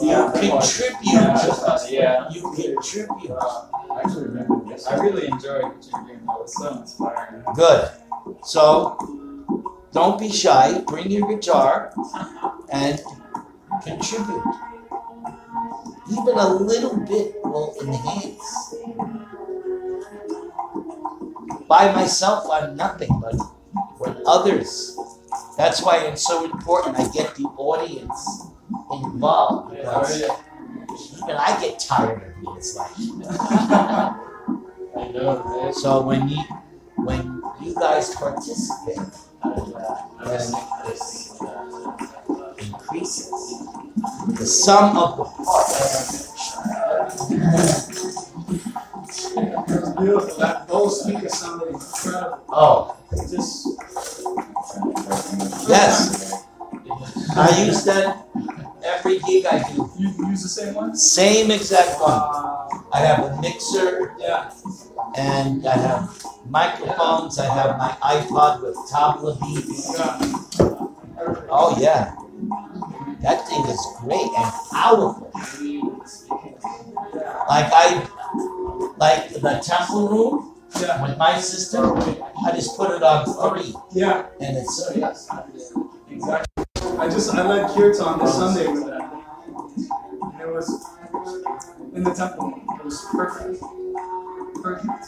[0.03, 1.03] you contribute.
[1.03, 1.91] To us.
[1.91, 2.31] Yeah.
[2.31, 3.31] You contribute.
[3.31, 4.87] Uh, I actually remember this.
[4.87, 6.27] I really enjoyed what you were doing.
[6.27, 7.45] That was so inspiring.
[7.55, 7.91] Good.
[8.43, 8.97] So
[9.93, 10.81] don't be shy.
[10.87, 11.93] Bring your guitar
[12.71, 13.03] and
[13.85, 14.43] contribute.
[16.11, 18.75] Even a little bit will enhance.
[21.69, 23.35] By myself, I'm nothing, but
[23.99, 24.97] with others,
[25.57, 28.47] that's why it's so important I get the audience
[28.93, 29.77] involved.
[29.77, 32.35] Because even I get tired of it.
[32.57, 32.91] It's like,
[34.97, 36.43] I know, so when you
[36.97, 38.99] when you guys participate,
[40.25, 40.55] this
[42.59, 43.76] increases.
[43.97, 46.27] The sum of the parts.
[49.37, 50.39] It was beautiful.
[50.39, 52.45] That those speakers sounded incredible.
[52.49, 52.97] Oh,
[53.31, 53.69] Just
[55.69, 56.45] yes.
[57.37, 58.27] I use that
[58.85, 59.91] every gig I do.
[59.99, 60.95] you use the same one.
[60.95, 62.13] Same exact one.
[62.13, 64.51] Uh, I have a mixer yeah.
[65.17, 67.39] and I have microphones.
[67.39, 69.99] I have my iPod with tabla beats.
[69.99, 70.19] Yeah.
[71.49, 72.15] Oh yeah.
[73.27, 75.33] That thing is great and powerful.
[77.49, 78.07] Like I
[78.99, 81.03] like the temple room Yeah.
[81.03, 81.99] with my system,
[82.47, 84.27] I just put it on three Yeah.
[84.41, 84.79] and it's
[86.09, 86.65] Exactly.
[87.01, 89.11] I just I led kirtan this Sunday with that.
[90.23, 90.69] And it was
[91.95, 92.55] in the temple.
[92.79, 93.61] It was perfect.
[94.63, 95.05] Perfect.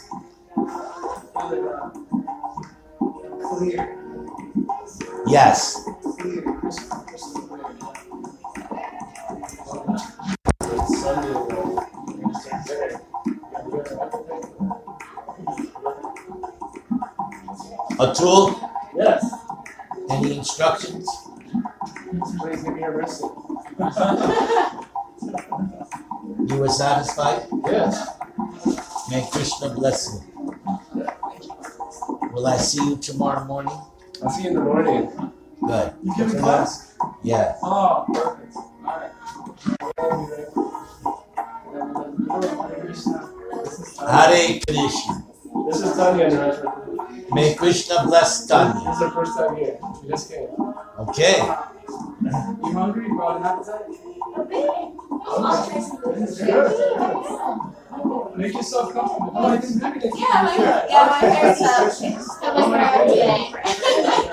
[1.35, 1.89] Really, uh,
[3.47, 3.97] clear.
[5.25, 5.87] yes.
[6.19, 6.41] Clear.
[6.59, 7.78] Crystal, crystal clear.
[17.99, 18.57] A tool?
[18.95, 19.29] Yes.
[20.09, 21.05] Any instructions?
[22.39, 23.21] Please give me a wrist.
[26.47, 27.47] You were satisfied?
[27.65, 28.07] Yes.
[29.11, 30.21] May Krishna bless you.
[32.31, 33.77] Will I see you tomorrow morning?
[34.23, 35.11] I'll see you in the morning.
[35.67, 35.93] Good.
[36.01, 36.95] You give me class?
[37.21, 37.57] Yeah.
[37.61, 38.55] Oh, perfect.
[38.85, 39.11] Alright.
[42.79, 43.29] Krishna.
[44.09, 45.25] Hare Krishna.
[45.67, 46.78] This is Tanya and.
[47.31, 48.89] May Krishna bless This Tanya.
[48.91, 49.77] is our first time here.
[50.01, 50.47] We just came.
[50.99, 51.37] Okay.
[51.41, 53.07] You hungry?
[53.07, 53.85] You brought an appetite?
[58.35, 59.31] Make yourself comfortable.
[59.35, 60.11] Oh, I didn't have anything.
[60.15, 60.55] Yeah, my,
[60.89, 62.41] yeah, my hair's up.
[62.41, 63.51] Got my hair up today.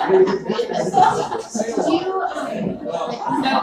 [1.86, 3.61] Do you, um, know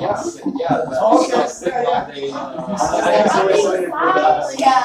[0.00, 0.54] where?
[0.58, 1.30] Yeah, yeah.
[1.30, 2.36] That's the one they, uh,
[2.66, 4.54] I'm so excited for that.
[4.58, 4.82] Yeah.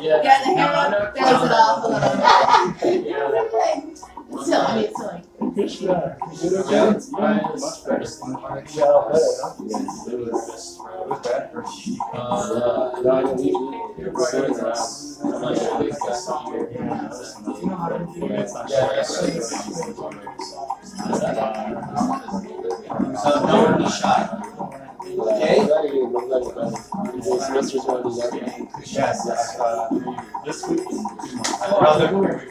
[0.00, 0.22] Yeah.
[0.22, 0.70] Yeah, the hair
[1.16, 3.98] throws it off a little bit.
[4.42, 5.24] Still, I mean, like.
[5.54, 6.16] Krishna.
[6.64, 6.94] Yeah.
[18.68, 19.12] Yeah, that's.
[19.90, 20.79] Yeah,
[23.22, 24.20] So don't be shy.
[25.18, 25.56] Okay?
[28.86, 29.26] Yes,
[29.58, 29.88] uh,
[30.44, 30.80] this week.
[31.60, 32.50] My brother.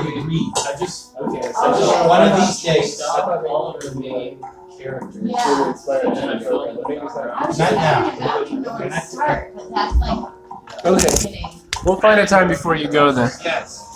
[0.07, 0.51] agree.
[0.57, 1.51] I just, okay.
[1.55, 2.97] Oh, One of these days.
[2.97, 4.41] Stop all of the main
[4.77, 5.17] characters.
[5.21, 5.69] Yeah.
[5.71, 6.05] Inspired.
[6.07, 8.09] I was Not just now.
[8.09, 11.61] thinking about you know where start, but that's like Okay, beginning.
[11.85, 13.29] we'll find a time before you go then.
[13.43, 13.90] Yes.